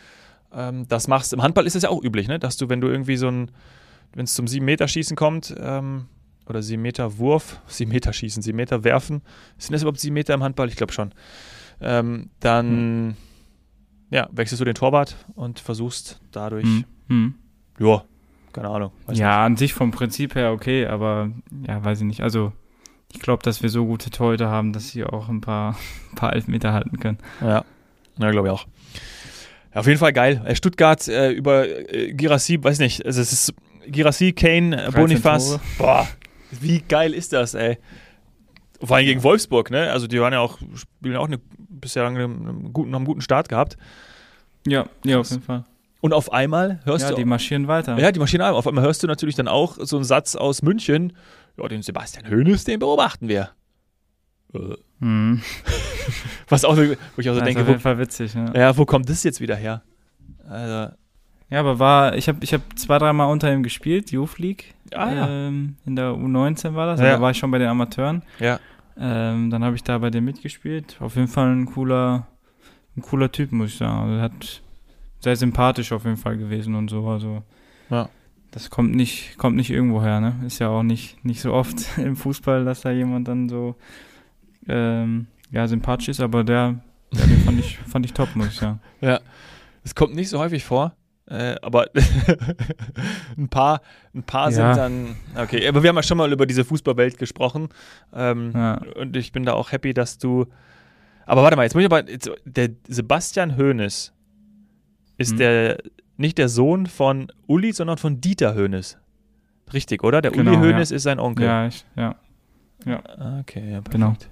ähm, 0.53 0.87
das 0.87 1.07
machst. 1.07 1.33
Im 1.33 1.43
Handball 1.43 1.67
ist 1.67 1.75
es 1.75 1.83
ja 1.83 1.89
auch 1.89 2.03
üblich, 2.03 2.27
ne? 2.27 2.39
dass 2.39 2.57
du, 2.57 2.69
wenn 2.69 2.81
du 2.81 2.87
irgendwie 2.87 3.17
so 3.17 3.27
ein, 3.27 3.51
wenn 4.13 4.25
es 4.25 4.33
zum 4.33 4.45
7-Meter-Schießen 4.45 5.15
kommt, 5.15 5.53
ähm, 5.59 6.05
oder 6.47 6.59
7-Meter-Wurf, 6.59 7.59
7-Meter-Schießen, 7.69 8.43
7-Meter-Werfen, 8.43 9.21
sind 9.57 9.73
das 9.73 9.81
überhaupt 9.81 9.99
7 9.99 10.13
Meter 10.13 10.33
im 10.33 10.43
Handball? 10.43 10.67
Ich 10.69 10.75
glaube 10.75 10.93
schon. 10.93 11.13
Ähm, 11.81 12.29
dann 12.39 12.67
hm. 12.67 13.15
ja, 14.09 14.29
wechselst 14.31 14.61
du 14.61 14.65
den 14.65 14.75
Torwart 14.75 15.15
und 15.35 15.59
versuchst 15.59 16.21
dadurch, 16.31 16.65
hm. 16.65 16.85
Hm. 17.07 17.33
ja, 17.79 18.03
keine 18.53 18.69
Ahnung. 18.69 18.91
Ja, 19.07 19.13
nicht. 19.13 19.23
an 19.23 19.57
sich 19.57 19.73
vom 19.73 19.91
Prinzip 19.91 20.35
her 20.35 20.51
okay, 20.51 20.85
aber 20.85 21.31
ja, 21.67 21.83
weiß 21.83 21.99
ich 21.99 22.05
nicht. 22.05 22.21
Also 22.21 22.53
ich 23.13 23.19
glaube, 23.19 23.43
dass 23.43 23.61
wir 23.61 23.69
so 23.69 23.85
gute 23.85 24.09
Torhüter 24.09 24.49
haben, 24.49 24.73
dass 24.73 24.89
sie 24.89 25.03
auch 25.03 25.29
ein 25.29 25.41
paar, 25.41 25.77
ein 26.11 26.15
paar 26.15 26.33
Elfmeter 26.33 26.73
halten 26.73 26.99
können. 26.99 27.17
Ja, 27.41 27.63
ja 28.17 28.31
glaube 28.31 28.47
ich 28.47 28.53
auch. 28.53 28.65
Ja, 29.73 29.79
auf 29.79 29.87
jeden 29.87 29.99
Fall 29.99 30.13
geil. 30.13 30.41
Äh, 30.45 30.55
Stuttgart 30.55 31.07
äh, 31.07 31.31
über 31.31 31.67
äh, 31.67 32.13
Girassi, 32.13 32.63
weiß 32.63 32.79
nicht, 32.79 33.05
also 33.05 33.21
es 33.21 33.33
ist 33.33 33.53
Girassi, 33.87 34.33
Kane, 34.33 34.89
Bonifaz. 34.93 35.59
Boah, 35.77 36.07
wie 36.51 36.81
geil 36.81 37.13
ist 37.13 37.33
das, 37.33 37.53
ey? 37.53 37.77
Vor 38.81 38.97
allem 38.97 39.05
gegen 39.05 39.23
Wolfsburg, 39.23 39.71
ne? 39.71 39.91
Also 39.91 40.07
die 40.07 40.19
waren 40.19 40.33
ja 40.33 40.39
auch, 40.39 40.59
spielen 40.75 41.15
auch 41.15 41.27
eine, 41.27 41.39
bisher 41.83 42.05
einen 42.05 42.73
guten, 42.73 42.95
einen 42.95 43.05
guten 43.05 43.21
Start 43.21 43.49
gehabt. 43.49 43.77
Ja, 44.65 44.85
ja, 45.03 45.19
auf 45.19 45.29
jeden 45.29 45.43
Fall. 45.43 45.65
Und 46.01 46.13
auf 46.13 46.33
einmal 46.33 46.79
hörst 46.83 47.03
ja, 47.03 47.09
du. 47.09 47.13
Ja, 47.15 47.19
die 47.19 47.25
marschieren 47.25 47.67
weiter. 47.67 47.97
Ja, 47.97 48.11
die 48.11 48.19
marschieren 48.19 48.45
weiter. 48.45 48.55
Auf 48.55 48.67
einmal 48.67 48.83
hörst 48.83 49.03
du 49.03 49.07
natürlich 49.07 49.35
dann 49.35 49.47
auch 49.47 49.77
so 49.79 49.97
einen 49.97 50.05
Satz 50.05 50.35
aus 50.35 50.61
München. 50.61 51.13
Ja, 51.57 51.67
den 51.67 51.81
Sebastian 51.81 52.29
Hoeneß, 52.29 52.65
den 52.65 52.79
beobachten 52.79 53.27
wir. 53.27 53.51
Hm. 54.99 55.41
Was 56.49 56.65
auch, 56.65 56.75
wo 56.75 56.81
ich 56.81 57.29
auch 57.29 57.33
so 57.33 57.39
das 57.39 57.45
denke. 57.45 57.61
Ist 57.61 57.63
auf 57.63 57.67
jeden 57.69 57.79
Fall 57.79 57.97
witzig, 57.97 58.33
ja. 58.33 58.53
Ja, 58.53 58.77
wo 58.77 58.85
kommt 58.85 59.09
das 59.09 59.23
jetzt 59.23 59.39
wieder 59.39 59.55
her? 59.55 59.83
Also. 60.47 60.93
Ja, 61.49 61.59
aber 61.59 61.77
war, 61.79 62.15
ich 62.15 62.27
habe 62.27 62.39
ich 62.41 62.53
hab 62.53 62.61
zwei, 62.77 62.97
dreimal 62.97 63.31
unter 63.31 63.53
ihm 63.53 63.63
gespielt, 63.63 64.11
Youth 64.11 64.39
League. 64.39 64.73
Ah, 64.93 65.13
ja. 65.13 65.27
Ähm, 65.29 65.77
in 65.85 65.95
der 65.95 66.11
U19 66.11 66.73
war 66.73 66.87
das, 66.87 66.99
ja. 66.99 67.13
da 67.13 67.21
war 67.21 67.31
ich 67.31 67.37
schon 67.37 67.51
bei 67.51 67.59
den 67.59 67.67
Amateuren. 67.67 68.23
Ja. 68.39 68.59
Ähm, 68.97 69.49
dann 69.49 69.63
habe 69.63 69.75
ich 69.75 69.83
da 69.83 69.97
bei 69.97 70.09
dem 70.09 70.25
mitgespielt. 70.25 70.97
Auf 70.99 71.15
jeden 71.15 71.27
Fall 71.27 71.55
ein 71.55 71.65
cooler, 71.65 72.27
ein 72.95 73.01
cooler 73.01 73.31
Typ, 73.31 73.51
muss 73.51 73.71
ich 73.71 73.77
sagen. 73.77 74.09
Also 74.09 74.21
hat 74.21 74.61
sehr 75.19 75.35
sympathisch 75.35 75.91
auf 75.91 76.05
jeden 76.05 76.17
Fall 76.17 76.37
gewesen 76.37 76.75
und 76.75 76.89
so. 76.89 77.07
Also 77.07 77.43
ja. 77.89 78.09
das 78.51 78.69
kommt 78.69 78.93
nicht, 78.93 79.37
kommt 79.37 79.55
nicht 79.55 79.69
irgendwo 79.69 80.01
her, 80.01 80.19
ne? 80.19 80.35
Ist 80.45 80.59
ja 80.59 80.69
auch 80.69 80.83
nicht, 80.83 81.23
nicht 81.23 81.41
so 81.41 81.53
oft 81.53 81.77
im 81.97 82.15
Fußball, 82.15 82.65
dass 82.65 82.81
da 82.81 82.91
jemand 82.91 83.27
dann 83.27 83.49
so 83.49 83.75
ähm, 84.67 85.27
ja, 85.51 85.67
sympathisch 85.67 86.09
ist, 86.09 86.19
aber 86.19 86.43
der, 86.43 86.79
der 87.11 87.25
den 87.25 87.39
fand 87.39 87.59
ich, 87.59 87.77
fand 87.77 88.05
ich 88.05 88.13
top, 88.13 88.35
muss 88.35 88.47
ich 88.47 88.55
sagen. 88.55 88.79
Ja. 89.01 89.19
Es 89.83 89.95
kommt 89.95 90.15
nicht 90.15 90.29
so 90.29 90.39
häufig 90.39 90.63
vor. 90.63 90.95
Äh, 91.25 91.55
aber 91.61 91.87
ein 93.37 93.47
paar, 93.47 93.81
ein 94.13 94.23
paar 94.23 94.51
ja. 94.51 94.73
sind 94.73 94.77
dann. 94.77 95.15
Okay, 95.35 95.67
aber 95.67 95.81
wir 95.81 95.89
haben 95.89 95.95
ja 95.95 96.03
schon 96.03 96.17
mal 96.17 96.31
über 96.31 96.45
diese 96.45 96.65
Fußballwelt 96.65 97.17
gesprochen. 97.17 97.69
Ähm, 98.13 98.51
ja. 98.53 98.81
Und 98.95 99.15
ich 99.15 99.31
bin 99.31 99.45
da 99.45 99.53
auch 99.53 99.71
happy, 99.71 99.93
dass 99.93 100.17
du. 100.17 100.47
Aber 101.25 101.43
warte 101.43 101.55
mal, 101.55 101.63
jetzt 101.63 101.75
muss 101.75 101.81
ich 101.81 101.91
aber. 101.91 102.09
Jetzt, 102.09 102.29
der 102.43 102.69
Sebastian 102.87 103.57
Hoeneß 103.57 104.11
ist 105.17 105.31
hm. 105.31 105.37
der 105.37 105.77
nicht 106.17 106.37
der 106.37 106.49
Sohn 106.49 106.87
von 106.87 107.31
Uli, 107.47 107.71
sondern 107.71 107.97
von 107.97 108.19
Dieter 108.19 108.55
Hoeneß. 108.55 108.97
Richtig, 109.71 110.03
oder? 110.03 110.21
Der 110.21 110.31
genau, 110.31 110.51
Uli 110.51 110.59
Hoeneß 110.59 110.89
ja. 110.89 110.95
ist 110.97 111.03
sein 111.03 111.19
Onkel. 111.19 111.45
Ja, 111.45 111.67
ich, 111.67 111.85
ja. 111.95 112.15
ja. 112.85 113.01
Okay, 113.39 113.71
ja, 113.71 113.79
genau. 113.89 114.07
perfekt. 114.07 114.29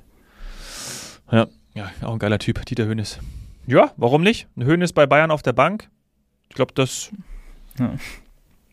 Genau. 1.30 1.44
Ja, 1.44 1.48
ja, 1.74 1.90
auch 2.06 2.14
ein 2.14 2.20
geiler 2.20 2.38
Typ, 2.38 2.66
Dieter 2.66 2.86
Hoeneß. 2.86 3.20
Ja, 3.66 3.92
warum 3.96 4.24
nicht? 4.24 4.48
Ein 4.58 4.66
Hoeneß 4.66 4.92
bei 4.92 5.06
Bayern 5.06 5.32
auf 5.32 5.42
der 5.42 5.54
Bank 5.54 5.90
ich 6.52 6.56
glaube, 6.56 6.74
das 6.76 7.12
ja. 7.80 7.94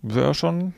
wäre 0.02 0.34
schon. 0.34 0.74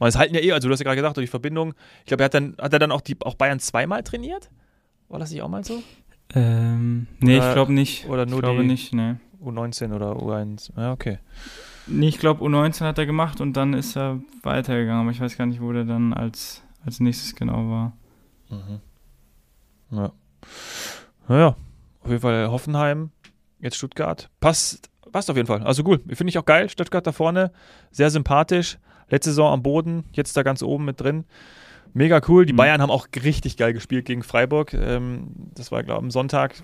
Weil 0.00 0.08
es 0.08 0.18
halten 0.18 0.34
ja 0.34 0.40
eh, 0.40 0.50
also 0.50 0.66
du 0.66 0.72
hast 0.72 0.80
ja 0.80 0.84
gerade 0.84 0.96
gesagt, 0.96 1.16
die 1.16 1.28
Verbindung. 1.28 1.74
Ich 2.00 2.06
glaube, 2.06 2.24
er 2.24 2.26
hat 2.26 2.34
dann, 2.34 2.56
hat 2.60 2.72
er 2.72 2.80
dann 2.80 2.90
auch, 2.90 3.02
die, 3.02 3.16
auch 3.20 3.36
Bayern 3.36 3.60
zweimal 3.60 4.02
trainiert? 4.02 4.50
War 5.08 5.20
das 5.20 5.30
nicht 5.30 5.42
auch 5.42 5.48
mal 5.48 5.64
so? 5.64 5.80
Ähm, 6.34 7.06
nee, 7.20 7.36
oder, 7.36 7.48
ich 7.48 7.54
glaube 7.54 7.72
nicht. 7.72 8.08
Oder 8.08 8.26
nur 8.26 8.38
ich 8.38 8.42
glaube 8.42 8.62
die 8.62 8.66
nicht, 8.66 8.92
nee. 8.92 9.14
U19 9.40 9.94
oder 9.94 10.16
U1. 10.16 10.76
Ja, 10.76 10.90
okay. 10.90 11.18
Nee, 11.86 12.08
ich 12.08 12.18
glaube 12.18 12.44
U19 12.44 12.84
hat 12.84 12.98
er 12.98 13.06
gemacht 13.06 13.40
und 13.40 13.52
dann 13.52 13.72
ist 13.72 13.96
er 13.96 14.20
weitergegangen, 14.42 15.02
aber 15.02 15.12
ich 15.12 15.20
weiß 15.20 15.38
gar 15.38 15.46
nicht, 15.46 15.60
wo 15.60 15.72
der 15.72 15.84
dann 15.84 16.12
als, 16.12 16.64
als 16.84 16.98
nächstes 16.98 17.36
genau 17.36 17.70
war. 17.70 17.92
Mhm. 18.48 18.80
Ja. 19.96 20.12
Naja, 21.28 21.56
auf 22.00 22.10
jeden 22.10 22.20
Fall 22.20 22.50
Hoffenheim, 22.50 23.10
jetzt 23.60 23.76
Stuttgart. 23.76 24.28
Passt 24.40 24.89
passt 25.12 25.30
auf 25.30 25.36
jeden 25.36 25.46
Fall. 25.46 25.62
Also 25.62 25.82
cool. 25.86 26.00
Finde 26.08 26.30
ich 26.30 26.38
auch 26.38 26.44
geil. 26.44 26.68
Stuttgart 26.68 27.06
da 27.06 27.12
vorne. 27.12 27.52
Sehr 27.90 28.10
sympathisch. 28.10 28.78
Letzte 29.08 29.30
Saison 29.30 29.52
am 29.52 29.62
Boden, 29.62 30.04
jetzt 30.12 30.36
da 30.36 30.42
ganz 30.42 30.62
oben 30.62 30.84
mit 30.84 31.00
drin. 31.00 31.24
Mega 31.92 32.20
cool. 32.28 32.46
Die 32.46 32.52
mhm. 32.52 32.58
Bayern 32.58 32.82
haben 32.82 32.90
auch 32.90 33.08
richtig 33.24 33.56
geil 33.56 33.72
gespielt 33.72 34.04
gegen 34.04 34.22
Freiburg. 34.22 34.72
Ähm, 34.72 35.28
das 35.54 35.72
war, 35.72 35.82
glaube 35.82 36.00
ich, 36.00 36.04
am 36.04 36.10
Sonntag. 36.10 36.54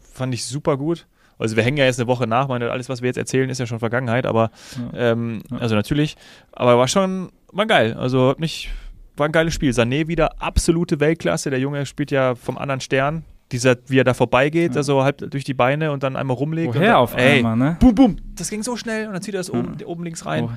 Fand 0.00 0.34
ich 0.34 0.44
super 0.44 0.76
gut. 0.76 1.06
Also 1.38 1.56
wir 1.56 1.62
hängen 1.62 1.76
ja 1.76 1.84
jetzt 1.84 1.98
eine 1.98 2.06
Woche 2.06 2.26
nach, 2.26 2.46
meine, 2.46 2.70
alles, 2.70 2.88
was 2.88 3.02
wir 3.02 3.08
jetzt 3.08 3.16
erzählen, 3.16 3.50
ist 3.50 3.58
ja 3.58 3.66
schon 3.66 3.80
Vergangenheit, 3.80 4.24
aber 4.24 4.50
ja. 4.92 5.12
Ähm, 5.12 5.42
ja. 5.50 5.58
also 5.58 5.74
natürlich. 5.74 6.16
Aber 6.52 6.78
war 6.78 6.86
schon, 6.86 7.30
war 7.52 7.66
geil. 7.66 7.94
Also 7.94 8.30
hat 8.30 8.40
mich, 8.40 8.70
war 9.16 9.26
ein 9.26 9.32
geiles 9.32 9.54
Spiel. 9.54 9.70
Sané 9.70 10.06
wieder 10.08 10.40
absolute 10.40 11.00
Weltklasse. 11.00 11.50
Der 11.50 11.58
Junge 11.58 11.86
spielt 11.86 12.10
ja 12.10 12.34
vom 12.34 12.58
anderen 12.58 12.80
Stern 12.80 13.24
dieser, 13.52 13.76
wie 13.86 13.98
er 13.98 14.04
da 14.04 14.14
vorbeigeht, 14.14 14.72
ja. 14.72 14.78
also 14.78 15.04
halb 15.04 15.18
durch 15.30 15.44
die 15.44 15.54
Beine 15.54 15.92
und 15.92 16.02
dann 16.02 16.16
einmal 16.16 16.36
rumlegt. 16.36 16.74
Woher 16.74 16.92
dann, 16.92 16.96
auf 16.96 17.16
ey, 17.16 17.38
einmal, 17.38 17.56
ne? 17.56 17.76
Boom, 17.80 17.94
boom. 17.94 18.16
Das 18.34 18.50
ging 18.50 18.62
so 18.62 18.76
schnell 18.76 19.06
und 19.06 19.12
dann 19.12 19.22
zieht 19.22 19.34
er 19.34 19.40
das 19.40 19.48
ja. 19.48 19.54
oben, 19.54 19.76
oben 19.84 20.04
links 20.04 20.26
rein. 20.26 20.44
Oh. 20.44 20.50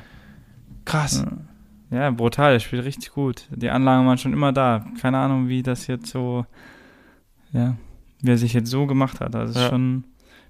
Krass. 0.85 1.25
Ja. 1.91 1.97
ja, 1.97 2.11
brutal. 2.11 2.53
Er 2.53 2.59
spielt 2.59 2.85
richtig 2.85 3.11
gut. 3.11 3.47
Die 3.51 3.69
Anlagen 3.69 4.07
waren 4.07 4.17
schon 4.17 4.33
immer 4.33 4.53
da. 4.53 4.85
Keine 5.01 5.17
Ahnung, 5.17 5.47
wie 5.49 5.63
das 5.63 5.87
jetzt 5.87 6.07
so, 6.07 6.45
ja, 7.51 7.75
wie 8.21 8.31
er 8.31 8.37
sich 8.37 8.53
jetzt 8.53 8.69
so 8.69 8.87
gemacht 8.87 9.19
hat. 9.19 9.33
Das 9.33 9.51
ist 9.51 9.57
ja. 9.57 9.69
schon 9.69 10.05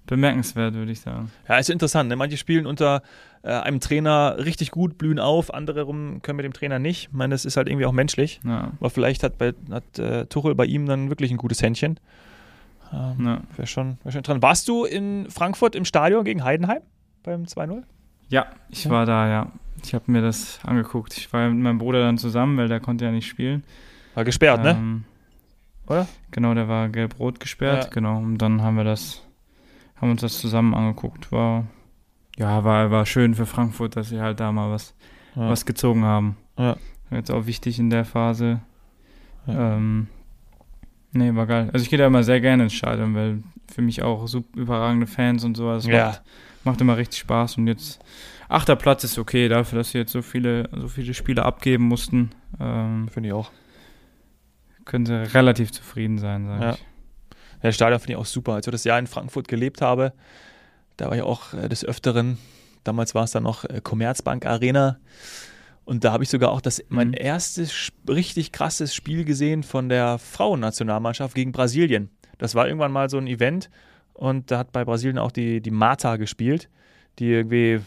bemerkenswert, 0.07 0.73
würde 0.73 0.91
ich 0.91 1.01
sagen. 1.01 1.31
Ja, 1.47 1.57
ist 1.57 1.69
interessant. 1.69 2.09
Ne? 2.09 2.15
Manche 2.15 2.37
spielen 2.37 2.65
unter 2.65 3.03
äh, 3.43 3.51
einem 3.51 3.79
Trainer 3.79 4.37
richtig 4.39 4.71
gut, 4.71 4.97
blühen 4.97 5.19
auf, 5.19 5.53
andere 5.53 5.85
können 5.85 6.21
mit 6.37 6.45
dem 6.45 6.53
Trainer 6.53 6.79
nicht. 6.79 7.09
Ich 7.09 7.13
meine, 7.13 7.33
das 7.33 7.45
ist 7.45 7.57
halt 7.57 7.67
irgendwie 7.67 7.85
auch 7.85 7.91
menschlich. 7.91 8.39
Ja. 8.43 8.71
Aber 8.79 8.89
vielleicht 8.89 9.23
hat, 9.23 9.37
bei, 9.37 9.53
hat 9.71 9.99
äh, 9.99 10.25
Tuchel 10.25 10.55
bei 10.55 10.65
ihm 10.65 10.85
dann 10.85 11.09
wirklich 11.09 11.31
ein 11.31 11.37
gutes 11.37 11.61
Händchen. 11.61 11.99
Ähm, 12.93 13.25
ja. 13.25 13.41
Wäre 13.55 13.67
schon, 13.67 13.97
wär 14.03 14.11
schon 14.11 14.23
dran. 14.23 14.41
Warst 14.41 14.67
du 14.67 14.85
in 14.85 15.29
Frankfurt 15.29 15.75
im 15.75 15.85
Stadion 15.85 16.23
gegen 16.23 16.43
Heidenheim 16.43 16.81
beim 17.23 17.43
2-0? 17.43 17.83
Ja, 18.29 18.47
ich 18.69 18.85
ja. 18.85 18.91
war 18.91 19.05
da, 19.05 19.27
ja. 19.29 19.51
Ich 19.83 19.93
habe 19.93 20.11
mir 20.11 20.21
das 20.21 20.59
angeguckt. 20.63 21.15
Ich 21.17 21.31
war 21.31 21.49
mit 21.49 21.59
meinem 21.59 21.77
Bruder 21.77 22.01
dann 22.01 22.17
zusammen, 22.17 22.57
weil 22.57 22.67
der 22.67 22.79
konnte 22.79 23.05
ja 23.05 23.11
nicht 23.11 23.27
spielen. 23.27 23.63
War 24.15 24.25
gesperrt, 24.25 24.63
ne? 24.63 24.71
ähm, 24.71 24.93
ne? 24.93 25.03
Oder? 25.87 26.07
Genau, 26.31 26.53
der 26.53 26.67
war 26.67 26.89
gelb-rot 26.89 27.39
gesperrt, 27.39 27.85
ja. 27.85 27.89
genau. 27.89 28.17
Und 28.17 28.39
dann 28.39 28.61
haben 28.61 28.75
wir 28.75 28.83
das, 28.83 29.23
haben 29.99 30.11
uns 30.11 30.21
das 30.21 30.39
zusammen 30.39 30.73
angeguckt. 30.73 31.31
War, 31.31 31.65
ja, 32.37 32.63
war, 32.63 32.91
war 32.91 33.05
schön 33.05 33.35
für 33.35 33.45
Frankfurt, 33.45 33.95
dass 33.95 34.09
sie 34.09 34.21
halt 34.21 34.39
da 34.39 34.51
mal 34.51 34.71
was, 34.71 34.95
ja. 35.35 35.49
was 35.49 35.65
gezogen 35.65 36.03
haben. 36.03 36.37
Ja. 36.57 36.77
Jetzt 37.11 37.31
auch 37.31 37.45
wichtig 37.45 37.79
in 37.79 37.89
der 37.89 38.05
Phase. 38.05 38.59
Ähm, 39.47 40.07
Nee, 41.17 41.33
war 41.35 41.47
geil. 41.47 41.69
Also 41.73 41.83
ich 41.83 41.89
gehe 41.89 41.99
da 41.99 42.07
immer 42.07 42.23
sehr 42.23 42.41
gerne 42.41 42.63
ins 42.63 42.73
Stadion, 42.73 43.15
weil 43.15 43.43
für 43.73 43.81
mich 43.81 44.03
auch 44.03 44.27
super 44.27 44.59
überragende 44.59 45.07
Fans 45.07 45.43
und 45.43 45.55
sowas. 45.55 45.85
Ja. 45.85 46.07
Macht, 46.07 46.21
macht 46.63 46.81
immer 46.81 46.97
richtig 46.97 47.19
Spaß 47.19 47.57
und 47.57 47.67
jetzt 47.67 47.99
achter 48.49 48.75
Platz 48.75 49.03
ist 49.03 49.17
okay 49.17 49.47
dafür, 49.47 49.79
dass 49.79 49.91
sie 49.91 49.97
jetzt 49.97 50.11
so 50.11 50.21
viele, 50.21 50.69
so 50.75 50.87
viele 50.87 51.13
Spiele 51.13 51.43
abgeben 51.43 51.85
mussten. 51.85 52.31
Ähm, 52.59 53.09
finde 53.09 53.29
ich 53.29 53.33
auch. 53.33 53.51
Können 54.85 55.05
sie 55.05 55.33
relativ 55.33 55.71
zufrieden 55.71 56.17
sein, 56.17 56.45
sage 56.45 56.63
ja. 56.63 56.73
ich. 56.73 56.85
Ja, 57.57 57.69
das 57.69 57.75
Stadion 57.75 57.99
finde 57.99 58.13
ich 58.13 58.17
auch 58.17 58.25
super. 58.25 58.53
Als 58.53 58.67
ich 58.67 58.71
das 58.71 58.83
Jahr 58.83 58.99
in 58.99 59.07
Frankfurt 59.07 59.47
gelebt 59.47 59.81
habe, 59.81 60.13
da 60.97 61.07
war 61.07 61.15
ich 61.15 61.21
auch 61.21 61.53
äh, 61.53 61.69
des 61.69 61.85
Öfteren, 61.85 62.37
damals 62.83 63.15
war 63.15 63.23
es 63.23 63.31
dann 63.31 63.43
noch 63.43 63.65
äh, 63.65 63.81
Commerzbank 63.83 64.45
Arena. 64.45 64.99
Und 65.85 66.03
da 66.03 66.11
habe 66.11 66.23
ich 66.23 66.29
sogar 66.29 66.51
auch 66.51 66.59
das, 66.59 66.83
mein 66.89 67.09
mhm. 67.09 67.15
erstes 67.17 67.91
richtig 68.09 68.51
krasses 68.51 68.93
Spiel 68.93 69.23
gesehen 69.23 69.63
von 69.63 69.87
der 69.87 70.17
Frauennationalmannschaft 70.17 71.33
gegen 71.33 71.51
Brasilien. 71.51 72.09
Das 72.37 72.55
war 72.55 72.67
irgendwann 72.67 72.91
mal 72.91 73.09
so 73.09 73.17
ein 73.17 73.27
Event 73.27 73.69
und 74.13 74.51
da 74.51 74.59
hat 74.59 74.71
bei 74.71 74.83
Brasilien 74.83 75.17
auch 75.17 75.31
die, 75.31 75.61
die 75.61 75.71
Marta 75.71 76.17
gespielt, 76.17 76.69
die 77.19 77.31
irgendwie, 77.31 77.79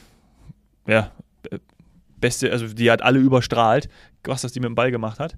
ja, 0.87 1.13
beste, 2.21 2.51
also 2.53 2.69
die 2.69 2.91
hat 2.91 3.03
alle 3.03 3.19
überstrahlt. 3.19 3.89
was 4.25 4.43
das 4.43 4.53
die 4.53 4.61
mit 4.61 4.69
dem 4.69 4.75
Ball 4.75 4.91
gemacht 4.91 5.19
hat. 5.19 5.33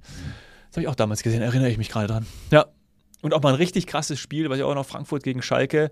Das 0.69 0.77
habe 0.77 0.83
ich 0.83 0.89
auch 0.89 0.95
damals 0.95 1.23
gesehen, 1.23 1.43
erinnere 1.43 1.71
ich 1.71 1.79
mich 1.79 1.89
gerade 1.89 2.07
dran. 2.07 2.27
Ja. 2.51 2.67
Und 3.23 3.33
auch 3.35 3.43
mal 3.43 3.51
ein 3.51 3.55
richtig 3.55 3.87
krasses 3.87 4.21
Spiel, 4.21 4.51
was 4.51 4.59
ich 4.59 4.65
auch 4.65 4.75
noch 4.75 4.87
Frankfurt 4.87 5.23
gegen 5.23 5.43
Schalke, 5.43 5.91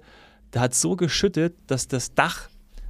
da 0.51 0.61
hat 0.61 0.75
so 0.75 0.97
geschüttet, 0.97 1.55
dass 1.67 1.89
das 1.89 2.15
Dach 2.15 2.49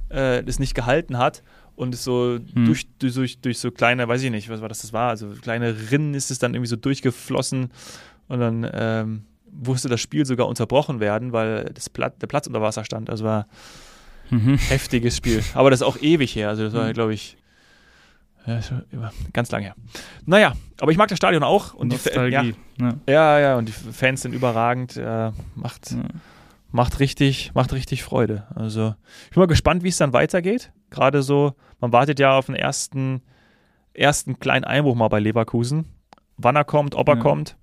äh, 0.09 0.43
das 0.43 0.59
nicht 0.59 0.73
gehalten 0.73 1.17
hat 1.17 1.43
und 1.75 1.93
es 1.93 2.03
so 2.03 2.39
hm. 2.53 2.65
durch, 2.65 2.87
durch, 2.99 3.39
durch 3.39 3.59
so 3.59 3.71
kleine, 3.71 4.07
weiß 4.07 4.23
ich 4.23 4.31
nicht, 4.31 4.49
was 4.49 4.61
war 4.61 4.69
das, 4.69 4.81
das 4.81 4.93
war, 4.93 5.09
also 5.09 5.29
kleine 5.41 5.91
Rinnen 5.91 6.13
ist 6.13 6.31
es 6.31 6.39
dann 6.39 6.53
irgendwie 6.53 6.69
so 6.69 6.75
durchgeflossen 6.75 7.71
und 8.27 8.39
dann 8.39 8.69
ähm, 8.73 9.23
musste 9.51 9.89
das 9.89 10.01
Spiel 10.01 10.25
sogar 10.25 10.47
unterbrochen 10.47 10.99
werden, 10.99 11.33
weil 11.33 11.65
das 11.73 11.89
Pla 11.89 12.09
der 12.09 12.27
Platz 12.27 12.47
unter 12.47 12.61
Wasser 12.61 12.85
stand. 12.85 13.09
Also 13.09 13.25
war 13.25 13.47
mhm. 14.29 14.57
heftiges 14.57 15.17
Spiel. 15.17 15.43
Aber 15.53 15.69
das 15.69 15.81
ist 15.81 15.87
auch 15.87 15.97
ewig 16.01 16.35
her. 16.35 16.49
Also 16.49 16.63
das 16.63 16.73
war, 16.73 16.87
mhm. 16.87 16.93
glaube 16.93 17.13
ich, 17.13 17.37
ganz 19.33 19.51
lange 19.51 19.65
her. 19.65 19.75
Naja, 20.25 20.53
aber 20.79 20.91
ich 20.91 20.97
mag 20.97 21.09
das 21.09 21.17
Stadion 21.17 21.43
auch. 21.43 21.73
Und 21.73 21.89
Nostalgie. 21.89 22.55
Die, 22.77 22.83
ja, 22.83 22.93
ja, 23.07 23.39
ja, 23.39 23.57
und 23.57 23.67
die 23.67 23.71
Fans 23.71 24.21
sind 24.21 24.33
überragend. 24.33 24.97
Äh, 24.97 25.31
macht, 25.55 25.91
ja. 25.91 25.97
macht, 26.71 26.99
richtig, 26.99 27.53
macht 27.53 27.73
richtig 27.73 28.03
Freude. 28.03 28.47
Also 28.55 28.95
ich 29.25 29.31
bin 29.31 29.41
mal 29.41 29.47
gespannt, 29.47 29.83
wie 29.83 29.89
es 29.89 29.97
dann 29.97 30.13
weitergeht. 30.13 30.71
Gerade 30.89 31.21
so, 31.21 31.53
man 31.79 31.91
wartet 31.91 32.19
ja 32.19 32.37
auf 32.37 32.47
den 32.47 32.55
ersten, 32.55 33.21
ersten 33.93 34.39
kleinen 34.39 34.65
Einbruch 34.65 34.95
mal 34.95 35.07
bei 35.07 35.19
Leverkusen. 35.19 35.85
Wann 36.37 36.55
er 36.55 36.65
kommt, 36.65 36.95
ob 36.95 37.07
er 37.07 37.15
ja. 37.15 37.21
kommt. 37.21 37.57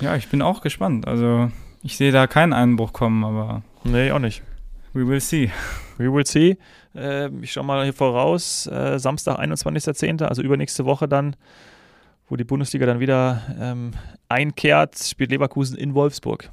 Ja, 0.00 0.16
ich 0.16 0.28
bin 0.28 0.42
auch 0.42 0.60
gespannt. 0.60 1.06
Also 1.06 1.50
ich 1.82 1.96
sehe 1.96 2.12
da 2.12 2.26
keinen 2.26 2.52
Einbruch 2.52 2.92
kommen, 2.92 3.24
aber. 3.24 3.62
Nee, 3.84 4.10
auch 4.10 4.18
nicht. 4.18 4.42
We 4.92 5.06
will 5.06 5.20
see. 5.20 5.50
We 5.98 6.12
will 6.12 6.26
see. 6.26 6.56
Äh, 6.94 7.28
ich 7.40 7.52
schaue 7.52 7.64
mal 7.64 7.84
hier 7.84 7.92
voraus. 7.92 8.66
Äh, 8.66 8.98
Samstag, 8.98 9.38
21.10., 9.38 10.24
also 10.24 10.42
übernächste 10.42 10.84
Woche 10.84 11.06
dann, 11.08 11.36
wo 12.28 12.36
die 12.36 12.44
Bundesliga 12.44 12.86
dann 12.86 13.00
wieder 13.00 13.42
ähm, 13.58 13.92
einkehrt, 14.28 14.98
spielt 14.98 15.30
Leverkusen 15.30 15.76
in 15.76 15.94
Wolfsburg. 15.94 16.50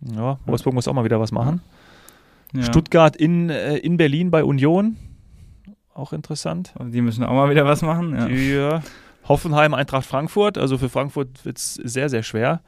Ja, 0.00 0.38
Wolfsburg 0.46 0.74
muss 0.74 0.88
auch 0.88 0.92
mal 0.92 1.04
wieder 1.04 1.20
was 1.20 1.32
machen. 1.32 1.60
Ja. 2.52 2.62
Stuttgart 2.62 3.16
in, 3.16 3.50
äh, 3.50 3.76
in 3.76 3.96
Berlin 3.96 4.30
bei 4.30 4.44
Union. 4.44 4.96
Auch 5.94 6.12
interessant. 6.12 6.74
Die 6.78 7.00
müssen 7.00 7.24
auch 7.24 7.32
mal 7.32 7.50
wieder 7.50 7.64
was 7.64 7.82
machen. 7.82 8.14
Ja. 8.14 8.26
Die, 8.26 8.52
äh, 8.52 8.80
Hoffenheim, 9.28 9.74
Eintracht 9.74 10.06
Frankfurt. 10.06 10.58
Also 10.58 10.78
für 10.78 10.88
Frankfurt 10.88 11.44
wird 11.44 11.58
es 11.58 11.74
sehr, 11.74 12.08
sehr 12.08 12.22
schwer. 12.22 12.60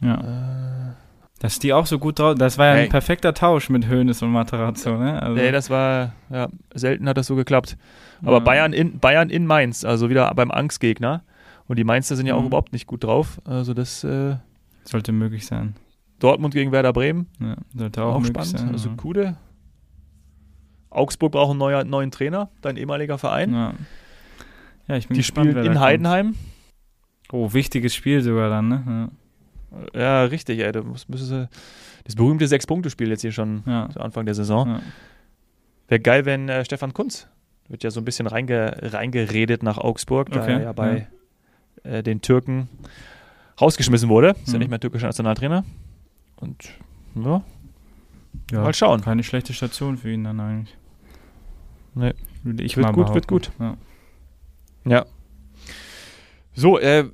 Ja. 0.00 0.94
Dass 1.42 1.58
die 1.58 1.72
auch 1.72 1.86
so 1.86 1.98
gut 1.98 2.20
drauf. 2.20 2.36
Das 2.38 2.56
war 2.56 2.66
ja 2.66 2.74
hey. 2.74 2.84
ein 2.84 2.88
perfekter 2.88 3.34
Tausch 3.34 3.68
mit 3.68 3.90
Hoeneß 3.90 4.22
und 4.22 4.30
Materazzo, 4.30 4.96
ne? 4.96 5.20
Also. 5.20 5.34
Nee, 5.34 5.50
das 5.50 5.70
war, 5.70 6.12
ja, 6.30 6.46
selten 6.72 7.08
hat 7.08 7.16
das 7.16 7.26
so 7.26 7.34
geklappt. 7.34 7.76
Aber 8.22 8.34
ja. 8.34 8.38
Bayern, 8.38 8.72
in, 8.72 9.00
Bayern 9.00 9.28
in 9.28 9.44
Mainz, 9.44 9.84
also 9.84 10.08
wieder 10.08 10.32
beim 10.36 10.52
Angstgegner. 10.52 11.24
Und 11.66 11.80
die 11.80 11.84
Mainzer 11.84 12.14
sind 12.14 12.26
ja 12.26 12.36
auch 12.36 12.42
mhm. 12.42 12.46
überhaupt 12.46 12.72
nicht 12.72 12.86
gut 12.86 13.02
drauf. 13.02 13.40
Also 13.44 13.74
das 13.74 14.04
äh, 14.04 14.36
sollte 14.84 15.10
möglich 15.10 15.44
sein. 15.44 15.74
Dortmund 16.20 16.54
gegen 16.54 16.70
Werder 16.70 16.92
Bremen. 16.92 17.26
Ja, 17.40 17.56
sollte 17.74 18.04
auch, 18.04 18.14
auch 18.14 18.24
spannend. 18.24 18.60
Sein, 18.60 18.68
also 18.68 18.90
ja. 18.90 18.94
Kude. 18.94 19.36
Augsburg 20.90 21.32
braucht 21.32 21.50
einen 21.50 21.58
neuen, 21.58 21.90
neuen 21.90 22.12
Trainer, 22.12 22.50
dein 22.60 22.76
ehemaliger 22.76 23.18
Verein. 23.18 23.52
Ja. 23.52 23.74
Ja, 24.86 24.96
ich 24.96 25.08
bin 25.08 25.16
Die 25.16 25.22
gespannt, 25.22 25.50
spielen 25.50 25.66
in 25.66 25.80
Heidenheim. 25.80 26.36
Oh, 27.32 27.52
wichtiges 27.52 27.96
Spiel 27.96 28.20
sogar 28.20 28.48
dann, 28.48 28.68
ne? 28.68 28.84
Ja, 28.86 29.08
ja 29.94 30.24
richtig, 30.24 30.60
ey. 30.60 30.72
Da 30.72 30.82
muss, 30.82 31.08
müsste, 31.08 31.48
das 32.04 32.14
berühmte 32.14 32.46
Sechs-Punkte-Spiel 32.46 33.08
jetzt 33.08 33.22
hier 33.22 33.32
schon 33.32 33.62
ja. 33.66 33.88
zu 33.90 34.00
Anfang 34.00 34.26
der 34.26 34.34
Saison. 34.34 34.68
Ja. 34.68 34.82
Wäre 35.88 36.00
geil, 36.00 36.24
wenn 36.24 36.48
äh, 36.48 36.64
Stefan 36.64 36.94
Kunz 36.94 37.28
wird 37.68 37.84
ja 37.84 37.90
so 37.90 38.00
ein 38.00 38.04
bisschen 38.04 38.26
reinge, 38.26 38.76
reingeredet 38.80 39.62
nach 39.62 39.78
Augsburg, 39.78 40.30
da 40.30 40.42
okay. 40.42 40.52
er 40.52 40.62
ja 40.62 40.72
bei 40.72 41.08
äh, 41.84 42.02
den 42.02 42.20
Türken 42.20 42.68
rausgeschmissen 43.60 44.08
wurde. 44.08 44.30
Ist 44.30 44.48
mhm. 44.48 44.52
ja 44.54 44.58
nicht 44.58 44.70
mehr 44.70 44.80
türkischer 44.80 45.06
Nationaltrainer. 45.06 45.64
Und 46.36 46.70
ja, 47.14 47.42
ja, 48.50 48.62
mal 48.62 48.74
schauen. 48.74 49.00
Keine 49.00 49.22
schlechte 49.22 49.52
Station 49.52 49.96
für 49.96 50.10
ihn 50.10 50.24
dann 50.24 50.40
eigentlich. 50.40 50.76
Nee. 51.94 52.14
Ich 52.58 52.76
wird 52.76 52.86
gut, 52.88 52.94
behaupten. 52.96 53.14
wird 53.14 53.28
gut. 53.28 53.52
Ja. 53.58 53.76
Ja. 54.84 55.06
So, 56.54 56.78
äh, 56.78 57.04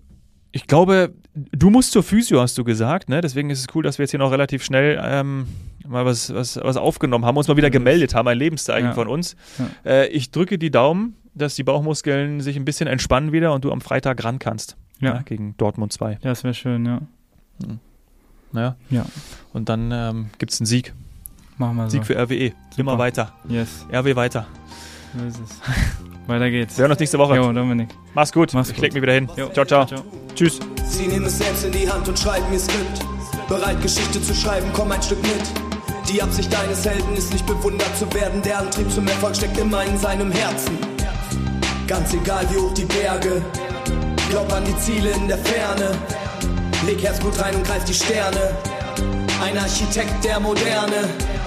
ich 0.59 0.67
glaube, 0.67 1.15
du 1.35 1.71
musst 1.71 1.93
zur 1.93 2.03
Physio, 2.03 2.41
hast 2.41 2.59
du 2.59 2.65
gesagt, 2.65 3.09
ne? 3.09 3.21
Deswegen 3.21 3.49
ist 3.49 3.61
es 3.61 3.67
cool, 3.77 3.85
dass 3.85 3.99
wir 3.99 4.03
jetzt 4.03 4.11
hier 4.11 4.19
noch 4.19 4.33
relativ 4.33 4.65
schnell 4.65 5.01
ähm, 5.01 5.47
mal 5.87 6.05
was, 6.05 6.35
was, 6.35 6.57
was 6.57 6.77
aufgenommen 6.77 7.25
haben, 7.25 7.37
uns 7.37 7.47
mal 7.47 7.57
wieder 7.57 7.71
gemeldet 7.71 8.13
haben, 8.13 8.27
ein 8.27 8.37
Lebenszeichen 8.37 8.89
ja. 8.89 8.93
von 8.93 9.07
uns. 9.07 9.37
Ja. 9.57 9.69
Äh, 9.89 10.09
ich 10.09 10.33
drücke 10.33 10.59
die 10.59 10.73
Daumen, 10.73 11.15
dass 11.35 11.55
die 11.55 11.63
Bauchmuskeln 11.63 12.41
sich 12.41 12.57
ein 12.57 12.65
bisschen 12.65 12.89
entspannen 12.89 13.31
wieder 13.31 13.53
und 13.55 13.65
du 13.65 13.71
am 13.71 13.81
Freitag 13.81 14.25
ran 14.25 14.41
kannst. 14.41 14.77
Ja. 14.99 15.15
ja 15.15 15.23
gegen 15.23 15.57
Dortmund 15.59 15.93
2. 15.93 16.15
Ja, 16.15 16.19
das 16.23 16.43
wäre 16.43 16.55
schön, 16.55 16.85
ja. 16.85 17.03
Hm. 17.65 17.79
Naja. 18.51 18.75
Ja. 18.91 19.07
Und 19.53 19.69
dann 19.69 19.93
ähm, 19.93 20.31
gibt 20.39 20.53
es 20.53 20.61
einen 20.61 20.67
Sieg. 20.67 20.93
Machen 21.57 21.77
wir 21.77 21.85
so. 21.85 21.91
Sieg 21.91 22.05
für 22.05 22.17
RWE. 22.17 22.49
Super. 22.49 22.81
Immer 22.81 22.99
weiter. 22.99 23.33
Yes. 23.49 23.87
RW 23.93 24.17
weiter. 24.17 24.49
So 25.17 25.25
ist 25.27 25.41
es. 25.41 25.61
Weiter 26.29 26.51
geht's. 26.51 26.77
Wir 26.77 26.83
hören 26.83 26.91
uns 26.93 27.01
nächste 27.01 27.19
Woche. 27.19 27.37
Jo, 27.37 27.53
Dominik. 27.53 27.89
Mach's 28.15 28.33
gut. 28.33 28.53
Mach's 28.55 28.69
ich 28.69 28.75
gut. 28.75 28.83
leg 28.83 28.93
mich 28.93 29.03
wieder 29.03 29.15
hin. 29.15 29.29
Jo. 29.37 29.49
Ciao, 29.49 29.65
ciao, 29.65 29.87
ciao. 29.87 30.03
Tschüss. 30.35 30.61
Sie 30.85 31.07
nehmen 31.07 31.27
es 31.27 31.39
selbst 31.39 31.65
in 31.65 31.73
die 31.73 31.91
Hand 31.91 32.07
und 32.09 32.19
schreiben 32.19 32.47
ihr 32.53 32.59
Skript. 32.59 33.05
Bereit, 33.49 33.81
Geschichte 33.81 34.21
zu 34.21 34.35
schreiben, 34.35 34.69
komm 34.75 34.93
ein 34.93 35.03
Stück 35.03 35.23
mit. 35.23 35.43
Die 36.09 36.21
Absicht 36.23 36.53
deines 36.53 36.85
Helden 36.85 37.15
ist 37.17 37.33
nicht 37.33 37.47
bewundert 37.47 37.97
zu 37.97 38.13
werden. 38.13 38.43
Der 38.43 38.59
Antrieb 38.59 38.91
zum 38.91 39.07
Erfolg 39.07 39.37
steckt 39.37 39.57
immer 39.59 39.85
in 39.85 39.99
seinem 39.99 40.31
Herzen. 40.31 40.77
Ganz 41.87 42.13
egal 42.13 42.47
wie 42.51 42.57
hoch 42.57 42.75
die 42.75 42.85
Berge. 42.85 43.43
Glaub 44.31 44.53
an 44.53 44.65
die 44.65 44.77
Ziele 44.79 45.11
in 45.11 45.29
der 45.29 45.39
Ferne. 45.39 45.91
Leg 46.87 47.03
Herzblut 47.03 47.41
rein 47.41 47.55
und 47.55 47.67
greif 47.67 47.85
die 47.85 47.95
Sterne. 47.95 48.55
Ein 49.43 49.57
Architekt 49.57 50.23
der 50.25 50.41
Moderne. 50.41 51.09